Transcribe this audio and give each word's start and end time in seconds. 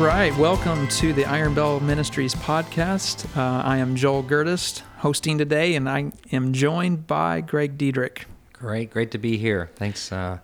right, 0.00 0.36
welcome 0.38 0.88
to 0.88 1.12
the 1.12 1.24
Iron 1.26 1.54
Bell 1.54 1.80
Ministries 1.80 2.34
podcast. 2.34 3.24
Uh, 3.36 3.62
I 3.62 3.78
am 3.78 3.96
Joel 3.96 4.22
Gerdis 4.22 4.80
hosting 4.98 5.38
today, 5.38 5.74
and 5.74 5.88
I 5.88 6.12
am 6.32 6.52
joined 6.52 7.06
by 7.06 7.40
Gregg 7.40 7.76
Dedrick. 7.78 8.24
Great, 8.52 8.90
great 8.90 9.10
to 9.12 9.18
be 9.18 9.36
here. 9.36 9.70
Thanks, 9.76 10.10
uh, 10.12 10.38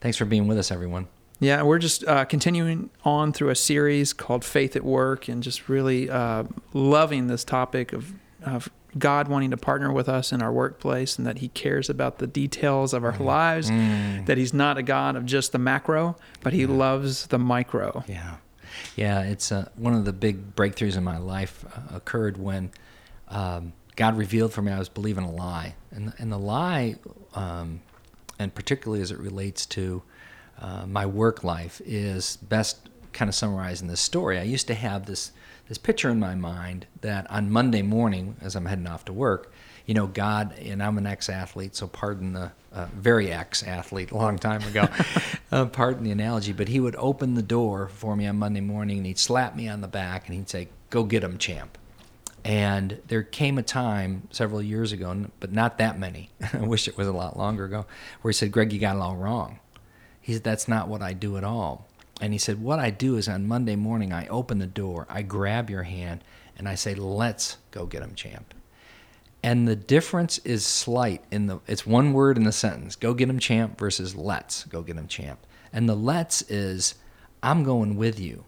thanks 0.00 0.16
for 0.16 0.24
being 0.24 0.46
with 0.46 0.58
us, 0.58 0.70
everyone. 0.70 1.08
Yeah, 1.40 1.62
we're 1.62 1.78
just 1.78 2.04
uh, 2.06 2.24
continuing 2.24 2.90
on 3.04 3.32
through 3.32 3.50
a 3.50 3.54
series 3.56 4.12
called 4.12 4.44
Faith 4.44 4.76
at 4.76 4.84
Work, 4.84 5.28
and 5.28 5.42
just 5.42 5.68
really 5.68 6.08
uh, 6.08 6.44
loving 6.72 7.26
this 7.26 7.44
topic 7.44 7.92
of, 7.92 8.12
of 8.42 8.70
God 8.96 9.28
wanting 9.28 9.50
to 9.50 9.56
partner 9.56 9.92
with 9.92 10.08
us 10.08 10.32
in 10.32 10.40
our 10.40 10.52
workplace, 10.52 11.18
and 11.18 11.26
that 11.26 11.38
He 11.38 11.48
cares 11.48 11.90
about 11.90 12.18
the 12.18 12.26
details 12.26 12.94
of 12.94 13.04
our 13.04 13.12
Mm. 13.12 13.20
lives. 13.20 13.70
Mm. 13.70 14.26
That 14.26 14.38
He's 14.38 14.54
not 14.54 14.78
a 14.78 14.82
God 14.82 15.16
of 15.16 15.26
just 15.26 15.52
the 15.52 15.58
macro, 15.58 16.16
but 16.42 16.52
He 16.52 16.64
loves 16.66 17.26
the 17.26 17.38
micro. 17.38 18.04
Yeah, 18.06 18.36
yeah. 18.96 19.22
It's 19.22 19.52
uh, 19.52 19.68
one 19.76 19.94
of 19.94 20.04
the 20.04 20.12
big 20.12 20.54
breakthroughs 20.54 20.96
in 20.96 21.04
my 21.04 21.18
life 21.18 21.64
uh, 21.66 21.96
occurred 21.96 22.36
when 22.36 22.70
um, 23.28 23.72
God 23.96 24.16
revealed 24.16 24.52
for 24.52 24.62
me 24.62 24.72
I 24.72 24.78
was 24.78 24.88
believing 24.88 25.24
a 25.24 25.30
lie, 25.30 25.74
and 25.90 26.12
and 26.18 26.32
the 26.32 26.38
lie, 26.38 26.96
um, 27.34 27.80
and 28.38 28.54
particularly 28.54 29.02
as 29.02 29.10
it 29.10 29.18
relates 29.18 29.66
to 29.66 30.02
uh, 30.58 30.86
my 30.86 31.06
work 31.06 31.44
life, 31.44 31.80
is 31.84 32.36
best 32.36 32.88
kind 33.12 33.28
of 33.28 33.34
summarized 33.34 33.82
in 33.82 33.88
this 33.88 34.00
story. 34.00 34.38
I 34.38 34.42
used 34.42 34.66
to 34.66 34.74
have 34.74 35.06
this 35.06 35.32
this 35.68 35.78
picture 35.78 36.10
in 36.10 36.20
my 36.20 36.34
mind 36.34 36.86
that 37.00 37.30
on 37.30 37.50
Monday 37.50 37.82
morning, 37.82 38.36
as 38.40 38.54
I'm 38.54 38.66
heading 38.66 38.86
off 38.86 39.04
to 39.06 39.12
work, 39.12 39.52
you 39.86 39.94
know, 39.94 40.06
God, 40.06 40.58
and 40.58 40.82
I'm 40.82 40.96
an 40.98 41.06
ex-athlete, 41.06 41.76
so 41.76 41.86
pardon 41.86 42.32
the 42.32 42.52
uh, 42.72 42.86
very 42.94 43.30
ex-athlete, 43.30 44.10
a 44.10 44.16
long 44.16 44.38
time 44.38 44.62
ago, 44.62 44.88
uh, 45.52 45.66
pardon 45.66 46.04
the 46.04 46.10
analogy, 46.10 46.52
but 46.52 46.68
he 46.68 46.80
would 46.80 46.96
open 46.96 47.34
the 47.34 47.42
door 47.42 47.88
for 47.88 48.16
me 48.16 48.26
on 48.26 48.36
Monday 48.36 48.60
morning, 48.60 48.98
and 48.98 49.06
he'd 49.06 49.18
slap 49.18 49.54
me 49.54 49.68
on 49.68 49.80
the 49.80 49.88
back, 49.88 50.26
and 50.26 50.36
he'd 50.36 50.48
say, 50.48 50.68
"Go 50.90 51.04
get 51.04 51.22
him, 51.22 51.38
champ." 51.38 51.76
And 52.44 53.00
there 53.08 53.22
came 53.22 53.56
a 53.56 53.62
time 53.62 54.28
several 54.30 54.60
years 54.62 54.92
ago, 54.92 55.26
but 55.40 55.52
not 55.52 55.78
that 55.78 55.98
many. 55.98 56.30
I 56.52 56.58
wish 56.58 56.88
it 56.88 56.96
was 56.96 57.06
a 57.06 57.12
lot 57.12 57.38
longer 57.38 57.64
ago, 57.64 57.86
where 58.22 58.30
he 58.30 58.34
said, 58.34 58.52
"Gregg, 58.52 58.72
you 58.72 58.78
got 58.78 58.96
it 58.96 59.02
all 59.02 59.16
wrong." 59.16 59.60
He 60.20 60.32
said, 60.32 60.44
"That's 60.44 60.66
not 60.66 60.88
what 60.88 61.02
I 61.02 61.12
do 61.12 61.36
at 61.36 61.44
all." 61.44 61.86
And 62.24 62.32
he 62.32 62.38
said, 62.38 62.62
"What 62.62 62.78
I 62.78 62.88
do 62.88 63.18
is 63.18 63.28
on 63.28 63.46
Monday 63.46 63.76
morning, 63.76 64.10
I 64.10 64.26
open 64.28 64.58
the 64.58 64.66
door, 64.66 65.06
I 65.10 65.20
grab 65.20 65.68
your 65.68 65.82
hand, 65.82 66.24
and 66.56 66.66
I 66.66 66.74
say, 66.74 66.94
"Let's 66.94 67.58
go 67.70 67.84
get 67.84 68.02
him, 68.02 68.14
champ." 68.14 68.54
And 69.42 69.68
the 69.68 69.76
difference 69.76 70.38
is 70.38 70.64
slight 70.64 71.22
in 71.30 71.48
the 71.48 71.60
it's 71.66 71.86
one 71.86 72.14
word 72.14 72.38
in 72.38 72.44
the 72.44 72.50
sentence. 72.50 72.96
Go 72.96 73.12
get 73.12 73.28
him 73.28 73.38
champ 73.38 73.78
versus 73.78 74.16
let's 74.16 74.64
go 74.64 74.80
get 74.80 74.96
him 74.96 75.06
champ. 75.06 75.38
And 75.70 75.86
the 75.86 75.94
let's 75.94 76.40
is 76.48 76.94
I'm 77.42 77.62
going 77.62 77.94
with 77.96 78.18
you. 78.18 78.44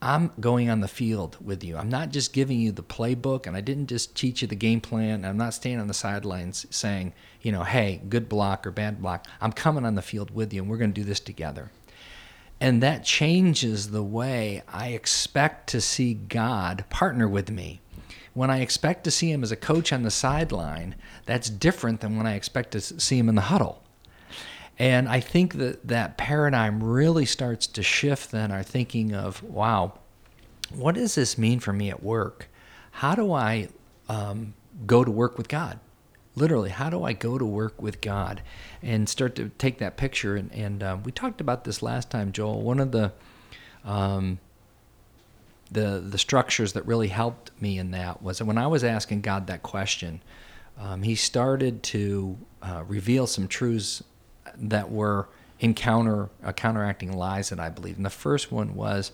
I'm 0.00 0.30
going 0.38 0.70
on 0.70 0.78
the 0.78 0.86
field 0.86 1.38
with 1.44 1.64
you. 1.64 1.76
I'm 1.76 1.88
not 1.88 2.10
just 2.10 2.32
giving 2.32 2.60
you 2.60 2.70
the 2.70 2.84
playbook 2.84 3.48
and 3.48 3.56
I 3.56 3.62
didn't 3.62 3.88
just 3.88 4.14
teach 4.14 4.42
you 4.42 4.48
the 4.48 4.54
game 4.54 4.80
plan. 4.80 5.24
I'm 5.24 5.36
not 5.36 5.54
staying 5.54 5.80
on 5.80 5.88
the 5.88 5.94
sidelines 5.94 6.66
saying, 6.70 7.14
you 7.40 7.50
know, 7.50 7.64
hey, 7.64 8.00
good 8.08 8.28
block 8.28 8.64
or 8.64 8.70
bad 8.70 9.02
block. 9.02 9.26
I'm 9.40 9.52
coming 9.52 9.84
on 9.84 9.96
the 9.96 10.02
field 10.02 10.30
with 10.30 10.52
you 10.52 10.62
and 10.62 10.70
we're 10.70 10.76
going 10.76 10.92
to 10.92 11.00
do 11.00 11.04
this 11.04 11.18
together. 11.18 11.72
And 12.62 12.80
that 12.80 13.02
changes 13.02 13.90
the 13.90 14.04
way 14.04 14.62
I 14.68 14.90
expect 14.90 15.68
to 15.70 15.80
see 15.80 16.14
God 16.14 16.84
partner 16.90 17.26
with 17.26 17.50
me. 17.50 17.80
When 18.34 18.50
I 18.50 18.60
expect 18.60 19.02
to 19.02 19.10
see 19.10 19.32
him 19.32 19.42
as 19.42 19.50
a 19.50 19.56
coach 19.56 19.92
on 19.92 20.04
the 20.04 20.12
sideline, 20.12 20.94
that's 21.26 21.50
different 21.50 22.00
than 22.00 22.16
when 22.16 22.24
I 22.24 22.36
expect 22.36 22.70
to 22.70 22.80
see 22.80 23.18
him 23.18 23.28
in 23.28 23.34
the 23.34 23.40
huddle. 23.40 23.82
And 24.78 25.08
I 25.08 25.18
think 25.18 25.54
that 25.54 25.88
that 25.88 26.16
paradigm 26.16 26.84
really 26.84 27.26
starts 27.26 27.66
to 27.66 27.82
shift 27.82 28.30
then 28.30 28.52
our 28.52 28.62
thinking 28.62 29.12
of, 29.12 29.42
wow, 29.42 29.98
what 30.70 30.94
does 30.94 31.16
this 31.16 31.36
mean 31.36 31.58
for 31.58 31.72
me 31.72 31.90
at 31.90 32.00
work? 32.00 32.48
How 32.92 33.16
do 33.16 33.32
I 33.32 33.70
um, 34.08 34.54
go 34.86 35.02
to 35.02 35.10
work 35.10 35.36
with 35.36 35.48
God? 35.48 35.80
Literally, 36.34 36.70
how 36.70 36.88
do 36.88 37.04
I 37.04 37.12
go 37.12 37.36
to 37.36 37.44
work 37.44 37.80
with 37.80 38.00
God 38.00 38.42
and 38.82 39.08
start 39.08 39.34
to 39.36 39.50
take 39.58 39.78
that 39.78 39.96
picture? 39.96 40.36
And, 40.36 40.52
and 40.52 40.82
um, 40.82 41.02
we 41.02 41.12
talked 41.12 41.40
about 41.40 41.64
this 41.64 41.82
last 41.82 42.10
time, 42.10 42.32
Joel. 42.32 42.62
One 42.62 42.80
of 42.80 42.92
the 42.92 43.12
um, 43.84 44.38
the 45.70 46.02
the 46.06 46.18
structures 46.18 46.72
that 46.74 46.86
really 46.86 47.08
helped 47.08 47.50
me 47.60 47.78
in 47.78 47.90
that 47.90 48.22
was 48.22 48.42
when 48.42 48.58
I 48.58 48.66
was 48.66 48.84
asking 48.84 49.22
God 49.22 49.46
that 49.46 49.62
question, 49.62 50.22
um, 50.78 51.02
He 51.02 51.14
started 51.14 51.82
to 51.84 52.38
uh, 52.62 52.84
reveal 52.86 53.26
some 53.26 53.48
truths 53.48 54.02
that 54.56 54.90
were 54.90 55.28
in 55.60 55.74
counter 55.74 56.28
uh, 56.44 56.52
counteracting 56.52 57.12
lies 57.16 57.50
that 57.50 57.60
I 57.60 57.68
believed. 57.68 57.96
And 57.96 58.06
the 58.06 58.10
first 58.10 58.50
one 58.50 58.74
was, 58.74 59.12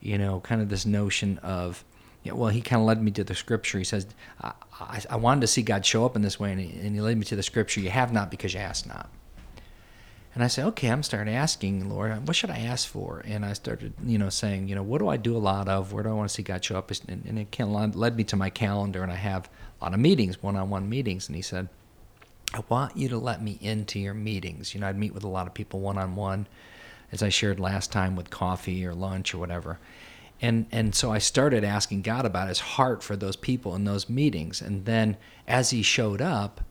you 0.00 0.18
know, 0.18 0.40
kind 0.40 0.60
of 0.62 0.68
this 0.68 0.86
notion 0.86 1.38
of, 1.38 1.84
yeah, 2.22 2.32
well, 2.32 2.50
he 2.50 2.60
kind 2.60 2.80
of 2.80 2.86
led 2.86 3.02
me 3.02 3.10
to 3.12 3.24
the 3.24 3.34
scripture. 3.34 3.78
He 3.78 3.84
says, 3.84 4.06
I, 4.42 4.52
I, 4.78 5.02
I 5.10 5.16
wanted 5.16 5.40
to 5.42 5.46
see 5.46 5.62
God 5.62 5.86
show 5.86 6.04
up 6.04 6.16
in 6.16 6.22
this 6.22 6.38
way, 6.38 6.52
and 6.52 6.60
he, 6.60 6.78
and 6.80 6.94
he 6.94 7.00
led 7.00 7.16
me 7.16 7.24
to 7.24 7.36
the 7.36 7.42
scripture. 7.42 7.80
You 7.80 7.90
have 7.90 8.12
not 8.12 8.30
because 8.30 8.52
you 8.54 8.60
ask 8.60 8.86
not. 8.86 9.08
And 10.34 10.44
I 10.44 10.46
said, 10.46 10.66
okay, 10.66 10.88
I'm 10.88 11.02
starting 11.02 11.34
asking, 11.34 11.90
Lord, 11.90 12.28
what 12.28 12.36
should 12.36 12.50
I 12.50 12.58
ask 12.58 12.86
for? 12.86 13.20
And 13.26 13.44
I 13.44 13.52
started, 13.52 13.94
you 14.04 14.16
know, 14.16 14.28
saying, 14.28 14.68
you 14.68 14.76
know, 14.76 14.82
what 14.82 14.98
do 14.98 15.08
I 15.08 15.16
do 15.16 15.36
a 15.36 15.38
lot 15.38 15.68
of? 15.68 15.92
Where 15.92 16.04
do 16.04 16.10
I 16.10 16.12
want 16.12 16.28
to 16.28 16.34
see 16.34 16.42
God 16.42 16.64
show 16.64 16.78
up? 16.78 16.90
And, 17.08 17.24
and 17.26 17.38
it 17.38 17.50
kind 17.50 17.74
of 17.74 17.96
led 17.96 18.16
me 18.16 18.22
to 18.24 18.36
my 18.36 18.48
calendar, 18.48 19.02
and 19.02 19.10
I 19.10 19.16
have 19.16 19.50
a 19.80 19.84
lot 19.84 19.94
of 19.94 19.98
meetings, 19.98 20.40
one-on-one 20.42 20.88
meetings. 20.88 21.26
And 21.26 21.34
he 21.34 21.42
said, 21.42 21.68
I 22.54 22.62
want 22.68 22.96
you 22.96 23.08
to 23.08 23.18
let 23.18 23.42
me 23.42 23.58
into 23.60 23.98
your 23.98 24.14
meetings. 24.14 24.72
You 24.72 24.80
know, 24.80 24.88
I'd 24.88 24.98
meet 24.98 25.14
with 25.14 25.24
a 25.24 25.28
lot 25.28 25.46
of 25.48 25.54
people 25.54 25.80
one-on-one, 25.80 26.46
as 27.10 27.24
I 27.24 27.28
shared 27.28 27.58
last 27.58 27.90
time 27.90 28.14
with 28.14 28.30
coffee 28.30 28.86
or 28.86 28.94
lunch 28.94 29.34
or 29.34 29.38
whatever. 29.38 29.80
And 30.42 30.66
and 30.72 30.94
so 30.94 31.12
I 31.12 31.18
started 31.18 31.64
asking 31.64 32.02
God 32.02 32.24
about 32.24 32.48
his 32.48 32.60
heart 32.60 33.02
for 33.02 33.16
those 33.16 33.36
people 33.36 33.74
in 33.74 33.84
those 33.84 34.08
meetings. 34.08 34.60
And 34.62 34.84
then 34.84 35.16
as 35.46 35.70
he 35.70 35.82
showed 35.82 36.22
up, 36.22 36.62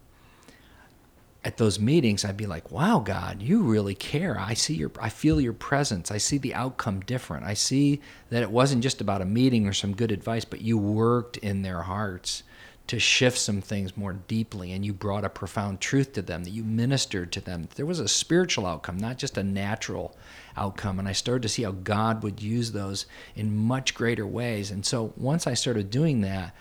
at 1.41 1.55
those 1.55 1.79
meetings 1.79 2.25
i'd 2.25 2.35
be 2.35 2.45
like 2.45 2.69
wow 2.69 2.99
god 2.99 3.41
you 3.41 3.61
really 3.61 3.95
care. 3.95 4.37
I 4.37 4.53
see 4.53 4.73
your 4.73 4.91
i 4.99 5.09
feel 5.09 5.39
your 5.39 5.53
presence. 5.53 6.11
I 6.11 6.17
see 6.17 6.37
the 6.37 6.53
outcome 6.53 6.99
different. 6.99 7.45
I 7.45 7.53
see 7.53 8.01
that 8.29 8.43
it 8.43 8.51
wasn't 8.51 8.83
just 8.83 8.99
about 8.99 9.21
a 9.21 9.25
meeting 9.25 9.65
or 9.65 9.73
some 9.73 9.95
good 9.95 10.11
advice 10.11 10.45
but 10.45 10.61
you 10.61 10.77
worked 10.77 11.37
in 11.37 11.61
their 11.61 11.83
hearts 11.83 12.43
to 12.89 12.99
shift 12.99 13.37
some 13.37 13.61
things 13.61 13.95
more 13.95 14.13
deeply 14.13 14.71
and 14.71 14.85
you 14.85 14.91
brought 14.91 15.23
a 15.23 15.29
profound 15.29 15.79
truth 15.79 16.13
to 16.13 16.21
them 16.21 16.43
that 16.43 16.49
you 16.49 16.63
ministered 16.63 17.31
to 17.31 17.39
them 17.39 17.69
there 17.75 17.85
was 17.85 17.99
a 17.99 18.07
spiritual 18.07 18.65
outcome 18.65 18.97
not 18.97 19.17
just 19.17 19.37
a 19.37 19.43
natural 19.43 20.15
outcome 20.57 20.99
and 20.99 21.07
i 21.07 21.13
started 21.13 21.43
to 21.43 21.49
see 21.49 21.63
how 21.63 21.71
god 21.71 22.23
would 22.23 22.41
use 22.41 22.71
those 22.71 23.05
in 23.35 23.55
much 23.55 23.93
greater 23.93 24.25
ways 24.25 24.71
and 24.71 24.85
so 24.85 25.13
once 25.15 25.47
i 25.47 25.53
started 25.53 25.89
doing 25.89 26.21
that 26.21 26.53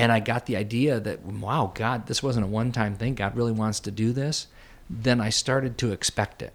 and 0.00 0.10
I 0.10 0.18
got 0.18 0.46
the 0.46 0.56
idea 0.56 0.98
that, 0.98 1.26
wow, 1.26 1.72
God, 1.74 2.06
this 2.06 2.22
wasn't 2.22 2.46
a 2.46 2.48
one 2.48 2.72
time 2.72 2.96
thing. 2.96 3.14
God 3.14 3.36
really 3.36 3.52
wants 3.52 3.80
to 3.80 3.90
do 3.90 4.12
this. 4.12 4.46
Then 4.88 5.20
I 5.20 5.28
started 5.28 5.76
to 5.76 5.92
expect 5.92 6.40
it. 6.40 6.54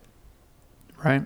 Right? 1.04 1.26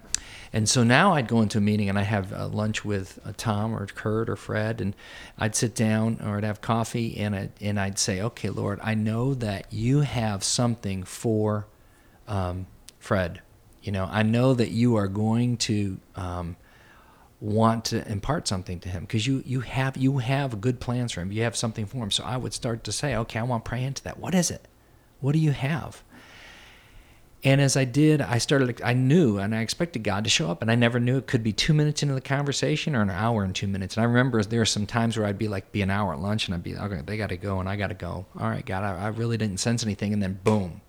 And 0.51 0.67
so 0.67 0.83
now 0.83 1.13
I'd 1.13 1.27
go 1.27 1.41
into 1.41 1.59
a 1.59 1.61
meeting 1.61 1.89
and 1.89 1.99
I'd 1.99 2.03
have 2.03 2.33
uh, 2.33 2.47
lunch 2.47 2.83
with 2.83 3.19
uh, 3.23 3.33
Tom 3.37 3.73
or 3.75 3.85
Kurt 3.85 4.29
or 4.29 4.35
Fred, 4.35 4.81
and 4.81 4.95
I'd 5.37 5.55
sit 5.55 5.75
down 5.75 6.19
or 6.23 6.37
I'd 6.37 6.43
have 6.43 6.61
coffee 6.61 7.17
and, 7.17 7.35
I, 7.35 7.49
and 7.61 7.79
I'd 7.79 7.99
say, 7.99 8.21
okay, 8.21 8.49
Lord, 8.49 8.79
I 8.81 8.95
know 8.95 9.33
that 9.35 9.71
you 9.71 10.01
have 10.01 10.43
something 10.43 11.03
for 11.03 11.67
um, 12.27 12.65
Fred. 12.99 13.41
You 13.83 13.91
know, 13.91 14.09
I 14.11 14.23
know 14.23 14.53
that 14.53 14.69
you 14.71 14.95
are 14.95 15.07
going 15.07 15.57
to. 15.57 15.99
Um, 16.15 16.55
want 17.41 17.85
to 17.85 18.05
impart 18.11 18.49
something 18.49 18.81
to 18.81 18.89
him 18.89 19.03
because 19.03 19.25
you 19.25 19.41
you 19.45 19.61
have 19.61 19.95
you 19.95 20.17
have 20.17 20.59
good 20.59 20.81
plans 20.81 21.13
for 21.13 21.21
him 21.21 21.31
you 21.31 21.41
have 21.41 21.55
something 21.55 21.85
for 21.85 22.03
him 22.03 22.11
so 22.11 22.21
i 22.25 22.35
would 22.35 22.53
start 22.53 22.83
to 22.83 22.91
say 22.91 23.15
okay 23.15 23.39
i 23.39 23.43
want 23.43 23.63
to 23.63 23.69
pray 23.69 23.81
into 23.81 24.03
that 24.03 24.19
what 24.19 24.35
is 24.35 24.51
it 24.51 24.67
what 25.21 25.31
do 25.31 25.39
you 25.39 25.51
have 25.51 26.03
and 27.43 27.61
as 27.61 27.77
i 27.77 27.85
did 27.85 28.21
i 28.21 28.37
started 28.37 28.81
i 28.83 28.93
knew 28.93 29.37
and 29.37 29.55
i 29.55 29.61
expected 29.61 30.03
god 30.03 30.23
to 30.23 30.29
show 30.29 30.49
up 30.49 30.61
and 30.61 30.69
i 30.69 30.75
never 30.75 30.99
knew 30.99 31.17
it 31.17 31.27
could 31.27 31.43
be 31.43 31.53
two 31.53 31.73
minutes 31.73 32.03
into 32.03 32.13
the 32.13 32.21
conversation 32.21 32.95
or 32.95 33.01
an 33.01 33.09
hour 33.09 33.43
and 33.43 33.55
two 33.55 33.67
minutes 33.67 33.95
and 33.95 34.03
i 34.03 34.05
remember 34.07 34.43
there 34.43 34.59
were 34.59 34.65
some 34.65 34.85
times 34.85 35.17
where 35.17 35.25
i'd 35.25 35.37
be 35.37 35.47
like 35.47 35.71
be 35.71 35.81
an 35.81 35.89
hour 35.89 36.13
at 36.13 36.19
lunch 36.19 36.47
and 36.47 36.55
i'd 36.55 36.63
be 36.63 36.75
okay 36.75 37.01
they 37.05 37.17
got 37.17 37.29
to 37.29 37.37
go 37.37 37.59
and 37.59 37.69
i 37.69 37.75
got 37.75 37.87
to 37.87 37.93
go 37.93 38.25
all 38.37 38.49
right 38.49 38.65
god 38.65 38.83
I, 38.83 39.05
I 39.05 39.07
really 39.07 39.37
didn't 39.37 39.59
sense 39.59 39.83
anything 39.83 40.11
and 40.13 40.21
then 40.21 40.39
boom 40.43 40.81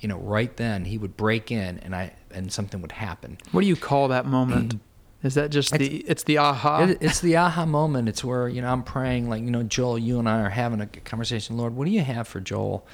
you 0.00 0.08
know 0.08 0.18
right 0.18 0.56
then 0.56 0.84
he 0.86 0.98
would 0.98 1.16
break 1.16 1.52
in 1.52 1.78
and 1.78 1.94
i 1.94 2.12
and 2.32 2.52
something 2.52 2.80
would 2.82 2.92
happen 2.92 3.38
What 3.52 3.60
do 3.60 3.66
you 3.68 3.76
call 3.76 4.08
that 4.08 4.26
moment? 4.26 4.80
Is 5.22 5.34
that 5.34 5.50
just 5.50 5.72
the 5.72 5.98
it's 5.98 6.24
the 6.24 6.38
aha? 6.38 6.82
It, 6.82 6.98
it's 7.00 7.20
the 7.20 7.36
aha 7.36 7.64
moment. 7.64 8.08
It's 8.08 8.24
where 8.24 8.48
you 8.48 8.60
know 8.60 8.72
I'm 8.72 8.82
praying, 8.82 9.28
like 9.28 9.42
you 9.44 9.52
know, 9.52 9.62
Joel, 9.62 9.96
you 9.96 10.18
and 10.18 10.28
I 10.28 10.40
are 10.40 10.48
having 10.48 10.80
a 10.80 10.86
conversation. 10.88 11.56
Lord, 11.56 11.76
what 11.76 11.84
do 11.84 11.92
you 11.92 12.00
have 12.00 12.26
for 12.26 12.40
Joel? 12.40 12.84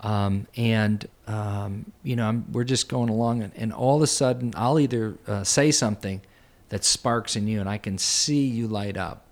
Um, 0.00 0.46
and 0.56 1.06
um, 1.26 1.92
you 2.02 2.16
know, 2.16 2.26
I'm, 2.28 2.50
we're 2.52 2.64
just 2.64 2.88
going 2.88 3.08
along, 3.08 3.42
and, 3.42 3.52
and 3.56 3.72
all 3.72 3.96
of 3.96 4.02
a 4.02 4.06
sudden, 4.06 4.52
I'll 4.56 4.78
either 4.78 5.16
uh, 5.26 5.44
say 5.44 5.70
something 5.70 6.20
that 6.68 6.84
sparks 6.84 7.34
in 7.36 7.46
you, 7.48 7.60
and 7.60 7.68
I 7.68 7.78
can 7.78 7.98
see 7.98 8.46
you 8.46 8.68
light 8.68 8.96
up, 8.96 9.24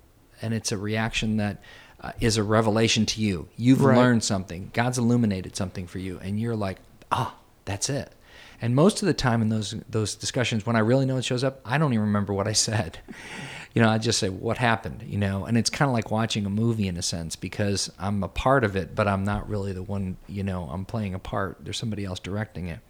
and 0.43 0.53
it's 0.53 0.73
a 0.73 0.79
reaction 0.79 1.37
that 1.39 1.59
uh, 2.01 2.13
is 2.21 2.37
a 2.37 2.43
revelation 2.43 3.07
to 3.07 3.21
you. 3.21 3.49
You've 3.57 3.83
Right. 3.85 3.97
learned 3.97 4.25
something. 4.25 4.71
God's 4.75 4.99
illuminated 4.99 5.57
something 5.57 5.87
for 5.87 5.99
you, 5.99 6.19
and 6.23 6.39
you're 6.41 6.57
like, 6.57 6.79
ah, 7.12 7.35
that's 7.65 7.89
it. 7.89 8.12
And 8.61 8.75
most 8.75 9.03
of 9.03 9.07
the 9.07 9.15
time 9.15 9.41
in 9.43 9.49
those 9.51 9.75
those 9.89 10.15
discussions, 10.15 10.67
when 10.67 10.77
I 10.77 10.81
really 10.81 11.07
know 11.07 11.17
it 11.19 11.25
shows 11.25 11.45
up, 11.45 11.61
I 11.65 11.79
don't 11.79 11.93
even 11.93 12.07
remember 12.07 12.33
what 12.33 12.49
I 12.49 12.53
said. 12.53 12.99
you 13.76 13.82
know, 13.82 13.90
I 13.90 13.99
just 13.99 14.19
say, 14.19 14.31
what 14.31 14.56
happened, 14.56 15.05
you 15.06 15.19
know, 15.19 15.44
and 15.44 15.58
it's 15.58 15.69
kind 15.69 15.87
of 15.87 15.93
like 15.93 16.11
watching 16.11 16.46
a 16.46 16.50
movie 16.50 16.88
in 16.88 16.96
a 16.96 17.02
sense 17.02 17.37
because 17.37 17.93
I'm 17.99 18.25
a 18.25 18.28
part 18.28 18.64
of 18.64 18.75
it, 18.75 18.94
but 18.94 19.06
I'm 19.06 19.23
not 19.23 19.50
really 19.50 19.75
the 19.75 19.82
one, 19.82 20.17
you 20.26 20.43
know, 20.43 20.70
I'm 20.73 20.87
playing 20.87 21.12
a 21.12 21.19
part. 21.19 21.58
There's 21.61 21.76
somebody 21.76 22.06
else 22.06 22.19
directing 22.19 22.69
it. 22.69 22.81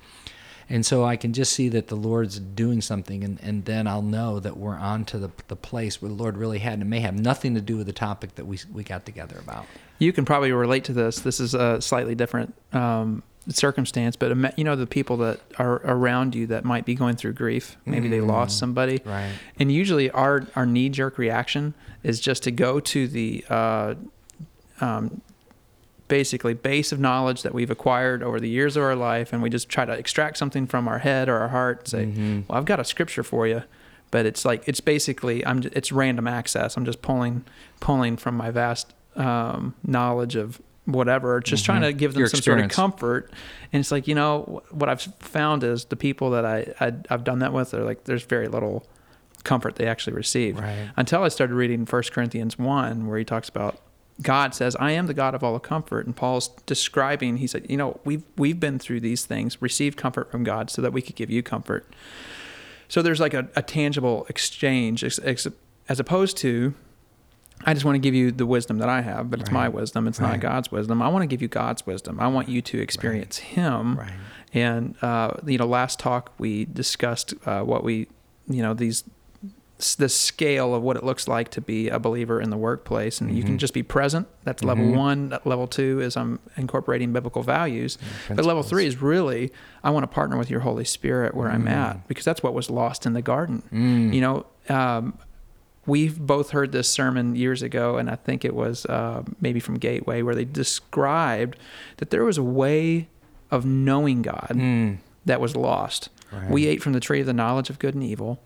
And 0.68 0.86
so 0.86 1.04
I 1.04 1.16
can 1.16 1.32
just 1.32 1.52
see 1.54 1.68
that 1.70 1.88
the 1.88 1.96
Lord's 1.96 2.38
doing 2.38 2.80
something, 2.80 3.24
and, 3.24 3.40
and 3.42 3.64
then 3.64 3.88
I'll 3.88 4.00
know 4.00 4.38
that 4.38 4.56
we're 4.56 4.76
on 4.76 5.04
to 5.06 5.18
the, 5.18 5.30
the 5.48 5.56
place 5.56 6.00
where 6.00 6.08
the 6.08 6.14
Lord 6.14 6.36
really 6.36 6.60
had. 6.60 6.74
And 6.74 6.82
it 6.82 6.86
may 6.86 7.00
have 7.00 7.18
nothing 7.18 7.56
to 7.56 7.60
do 7.60 7.76
with 7.78 7.88
the 7.88 7.92
topic 7.92 8.36
that 8.36 8.46
we, 8.46 8.60
we 8.72 8.84
got 8.84 9.04
together 9.04 9.40
about. 9.40 9.66
You 9.98 10.12
can 10.12 10.24
probably 10.24 10.52
relate 10.52 10.84
to 10.84 10.92
this. 10.92 11.18
This 11.18 11.40
is 11.40 11.54
a 11.54 11.82
slightly 11.82 12.14
different 12.14 12.54
um, 12.72 13.24
circumstance, 13.48 14.16
but 14.16 14.56
you 14.58 14.64
know 14.64 14.76
the 14.76 14.86
people 14.86 15.16
that 15.18 15.40
are 15.58 15.80
around 15.84 16.34
you 16.34 16.46
that 16.48 16.64
might 16.64 16.84
be 16.84 16.94
going 16.94 17.16
through 17.16 17.32
grief. 17.34 17.76
Maybe 17.86 18.08
they 18.08 18.20
lost 18.20 18.58
somebody, 18.58 19.00
Right. 19.04 19.32
and 19.58 19.70
usually 19.70 20.10
our 20.10 20.46
our 20.56 20.66
knee 20.66 20.88
jerk 20.88 21.18
reaction 21.18 21.74
is 22.02 22.20
just 22.20 22.42
to 22.44 22.50
go 22.50 22.80
to 22.80 23.06
the 23.08 23.44
uh, 23.48 23.94
um, 24.80 25.20
basically 26.08 26.54
base 26.54 26.92
of 26.92 27.00
knowledge 27.00 27.42
that 27.42 27.52
we've 27.54 27.70
acquired 27.70 28.22
over 28.22 28.38
the 28.38 28.48
years 28.48 28.76
of 28.76 28.82
our 28.82 28.94
life, 28.96 29.32
and 29.32 29.42
we 29.42 29.50
just 29.50 29.68
try 29.68 29.84
to 29.84 29.92
extract 29.92 30.36
something 30.38 30.66
from 30.66 30.86
our 30.88 30.98
head 30.98 31.28
or 31.28 31.38
our 31.38 31.48
heart. 31.48 31.78
And 31.80 31.88
Say, 31.88 32.06
Mhm. 32.20 32.44
well, 32.48 32.58
I've 32.58 32.64
got 32.64 32.78
a 32.80 32.84
scripture 32.84 33.22
for 33.24 33.46
you, 33.46 33.62
but 34.10 34.24
it's 34.26 34.44
like 34.44 34.62
it's 34.68 34.80
basically 34.80 35.44
I'm 35.46 35.62
it's 35.72 35.90
random 35.92 36.26
access. 36.28 36.76
I'm 36.76 36.84
just 36.84 37.02
pulling 37.02 37.44
pulling 37.80 38.16
from 38.16 38.36
my 38.36 38.50
vast 38.50 38.92
um, 39.16 39.74
knowledge 39.84 40.36
of 40.36 40.60
whatever, 40.86 41.40
just 41.40 41.64
trying 41.64 41.82
to 41.82 41.92
give 41.92 42.14
them 42.14 42.16
Mm-hmm. 42.16 42.20
Your 42.20 42.28
some 42.28 42.40
sort 42.42 42.60
of 42.60 42.70
comfort. 42.70 43.30
And 43.72 43.80
it's 43.80 43.90
like 43.92 44.08
you 44.08 44.14
know 44.14 44.62
what 44.70 44.88
I've 44.88 45.02
found 45.20 45.62
is 45.62 45.84
the 45.86 45.96
people 45.96 46.30
that 46.30 46.44
I, 46.46 46.72
I 46.80 46.92
I've 47.10 47.24
done 47.24 47.40
that 47.40 47.52
with 47.52 47.74
are 47.74 47.84
like 47.84 48.04
there's 48.04 48.22
very 48.24 48.48
little 48.48 48.86
comfort 49.44 49.76
they 49.76 49.86
actually 49.86 50.14
receive 50.14 50.58
Right. 50.58 50.90
until 50.96 51.22
I 51.22 51.28
started 51.28 51.54
reading 51.54 51.86
First 51.86 52.10
Corinthians 52.12 52.58
1 52.58 53.06
where 53.06 53.16
he 53.18 53.24
talks 53.24 53.48
about 53.48 53.78
God 54.22 54.54
says, 54.54 54.74
"I 54.80 54.92
am 54.92 55.06
the 55.08 55.14
God 55.14 55.34
of 55.34 55.44
all 55.44 55.58
comfort." 55.60 56.06
And 56.06 56.16
Paul's 56.16 56.48
describing, 56.64 57.36
he 57.36 57.46
said, 57.46 57.66
"You 57.68 57.76
know, 57.76 58.00
we've 58.04 58.22
we've 58.38 58.58
been 58.58 58.78
through 58.78 59.00
these 59.00 59.26
things, 59.26 59.60
received 59.60 59.98
comfort 59.98 60.30
from 60.30 60.42
God 60.42 60.70
so 60.70 60.80
that 60.80 60.92
we 60.94 61.02
could 61.02 61.16
give 61.16 61.28
you 61.30 61.42
comfort." 61.42 61.86
So 62.88 63.02
there's 63.02 63.20
like 63.20 63.34
a, 63.34 63.48
a 63.54 63.60
tangible 63.62 64.24
exchange 64.30 65.04
ex, 65.04 65.20
ex, 65.22 65.46
as 65.88 66.00
opposed 66.00 66.36
to 66.38 66.72
I 67.66 67.74
just 67.74 67.84
want 67.84 67.96
to 67.96 68.00
give 68.00 68.14
you 68.14 68.30
the 68.30 68.46
wisdom 68.46 68.78
that 68.78 68.88
I 68.88 69.00
have, 69.00 69.28
but 69.30 69.40
it's 69.40 69.50
my 69.50 69.68
wisdom. 69.68 70.06
It's 70.06 70.20
Right. 70.20 70.30
not 70.32 70.40
God's 70.40 70.70
wisdom. 70.70 71.02
I 71.02 71.08
want 71.08 71.22
to 71.24 71.26
give 71.26 71.42
you 71.42 71.48
God's 71.48 71.84
wisdom. 71.86 72.18
I 72.20 72.28
want 72.28 72.48
you 72.48 72.62
to 72.62 72.78
experience 72.80 73.38
Him. 73.38 73.96
Right. 73.98 74.12
And 74.54 74.94
uh, 75.02 75.32
you 75.44 75.58
know, 75.58 75.66
last 75.66 75.98
talk 75.98 76.32
we 76.38 76.64
discussed 76.66 77.34
uh, 77.44 77.62
what 77.62 77.82
we, 77.84 78.06
you 78.48 78.62
know, 78.62 78.72
these 78.72 79.04
the 79.98 80.08
scale 80.08 80.74
of 80.74 80.82
what 80.82 80.96
it 80.96 81.04
looks 81.04 81.28
like 81.28 81.50
to 81.50 81.60
be 81.60 81.90
a 81.90 81.98
believer 81.98 82.40
in 82.40 82.48
the 82.48 82.56
workplace, 82.56 83.20
and 83.20 83.36
you 83.36 83.42
can 83.44 83.56
Mhm. 83.56 83.58
just 83.58 83.74
be 83.74 83.82
present. 83.82 84.26
That's 84.42 84.64
level 84.64 84.86
Mhm. 84.86 84.96
one. 84.96 85.38
Level 85.44 85.66
two 85.66 86.00
is 86.00 86.16
I'm 86.16 86.38
incorporating 86.56 87.12
biblical 87.12 87.42
values. 87.42 87.98
But 88.34 88.46
level 88.46 88.62
three 88.62 88.86
is 88.86 89.02
really 89.02 89.52
I 89.84 89.90
want 89.90 90.04
to 90.04 90.06
partner 90.08 90.38
with 90.38 90.48
your 90.50 90.60
Holy 90.60 90.86
Spirit 90.86 91.34
where 91.34 91.50
I'm 91.50 91.64
Mm. 91.64 91.70
at 91.72 92.08
because 92.08 92.24
that's 92.24 92.42
what 92.42 92.54
was 92.54 92.70
lost 92.70 93.04
in 93.04 93.12
the 93.12 93.20
garden. 93.20 93.62
Mm. 93.70 94.14
You 94.14 94.20
know, 94.22 94.46
um, 94.70 95.12
we've 95.86 96.18
both 96.18 96.50
heard 96.50 96.72
this 96.72 96.88
sermon 96.88 97.36
years 97.36 97.62
ago, 97.62 97.96
and 97.96 98.10
I 98.10 98.16
think 98.16 98.44
it 98.44 98.54
was 98.54 98.84
uh, 98.86 99.22
maybe 99.40 99.60
from 99.60 99.78
Gateway 99.78 100.22
where 100.22 100.34
they 100.34 100.44
described 100.44 101.56
that 101.98 102.10
there 102.10 102.24
was 102.24 102.38
a 102.38 102.42
way 102.42 103.08
of 103.50 103.64
knowing 103.64 104.22
God 104.22 104.50
Mm. 104.54 104.98
that 105.24 105.40
was 105.40 105.54
lost. 105.56 106.08
Right. 106.32 106.50
We 106.50 106.66
ate 106.66 106.82
from 106.82 106.92
the 106.92 107.00
tree 107.00 107.20
of 107.20 107.26
the 107.26 107.32
knowledge 107.32 107.70
of 107.70 107.78
good 107.78 107.94
and 107.94 108.02
evil. 108.02 108.40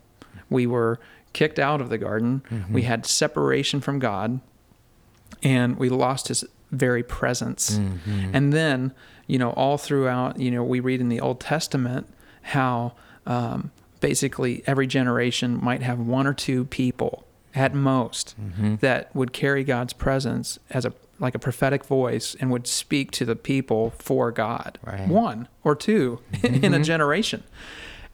We 0.49 0.67
were 0.67 0.99
kicked 1.33 1.57
out 1.59 1.81
of 1.81 1.89
the 1.89 1.97
garden. 1.97 2.43
Mhm. 2.51 2.71
We 2.71 2.83
had 2.83 3.05
separation 3.05 3.81
from 3.81 3.99
God, 3.99 4.39
and 5.41 5.77
we 5.77 5.89
lost 5.89 6.27
His 6.27 6.43
very 6.71 7.03
presence. 7.03 7.77
Mhm. 7.79 8.29
And 8.33 8.53
then, 8.53 8.93
you 9.27 9.37
know, 9.39 9.49
all 9.51 9.77
throughout, 9.77 10.39
you 10.39 10.51
know, 10.51 10.63
we 10.63 10.79
read 10.79 11.01
in 11.01 11.09
the 11.09 11.19
Old 11.19 11.39
Testament 11.39 12.07
how 12.43 12.93
um, 13.27 13.69
basically 13.99 14.63
every 14.65 14.87
generation 14.87 15.59
might 15.61 15.83
have 15.83 15.99
one 15.99 16.25
or 16.25 16.33
two 16.33 16.65
people 16.65 17.23
at 17.55 17.73
most 17.75 18.35
Mhm. 18.39 18.79
that 18.79 19.13
would 19.15 19.33
carry 19.33 19.63
God's 19.63 19.93
presence 19.93 20.57
as 20.69 20.85
a 20.85 20.93
like 21.19 21.35
a 21.35 21.39
prophetic 21.39 21.85
voice 21.85 22.35
and 22.39 22.49
would 22.49 22.65
speak 22.65 23.11
to 23.11 23.25
the 23.25 23.35
people 23.35 23.91
for 23.99 24.31
God. 24.31 24.79
Right. 24.83 25.07
One 25.07 25.47
or 25.63 25.75
2 25.75 26.19
in 26.43 26.73
a 26.73 26.79
Mhm. 26.79 26.83
generation, 26.83 27.43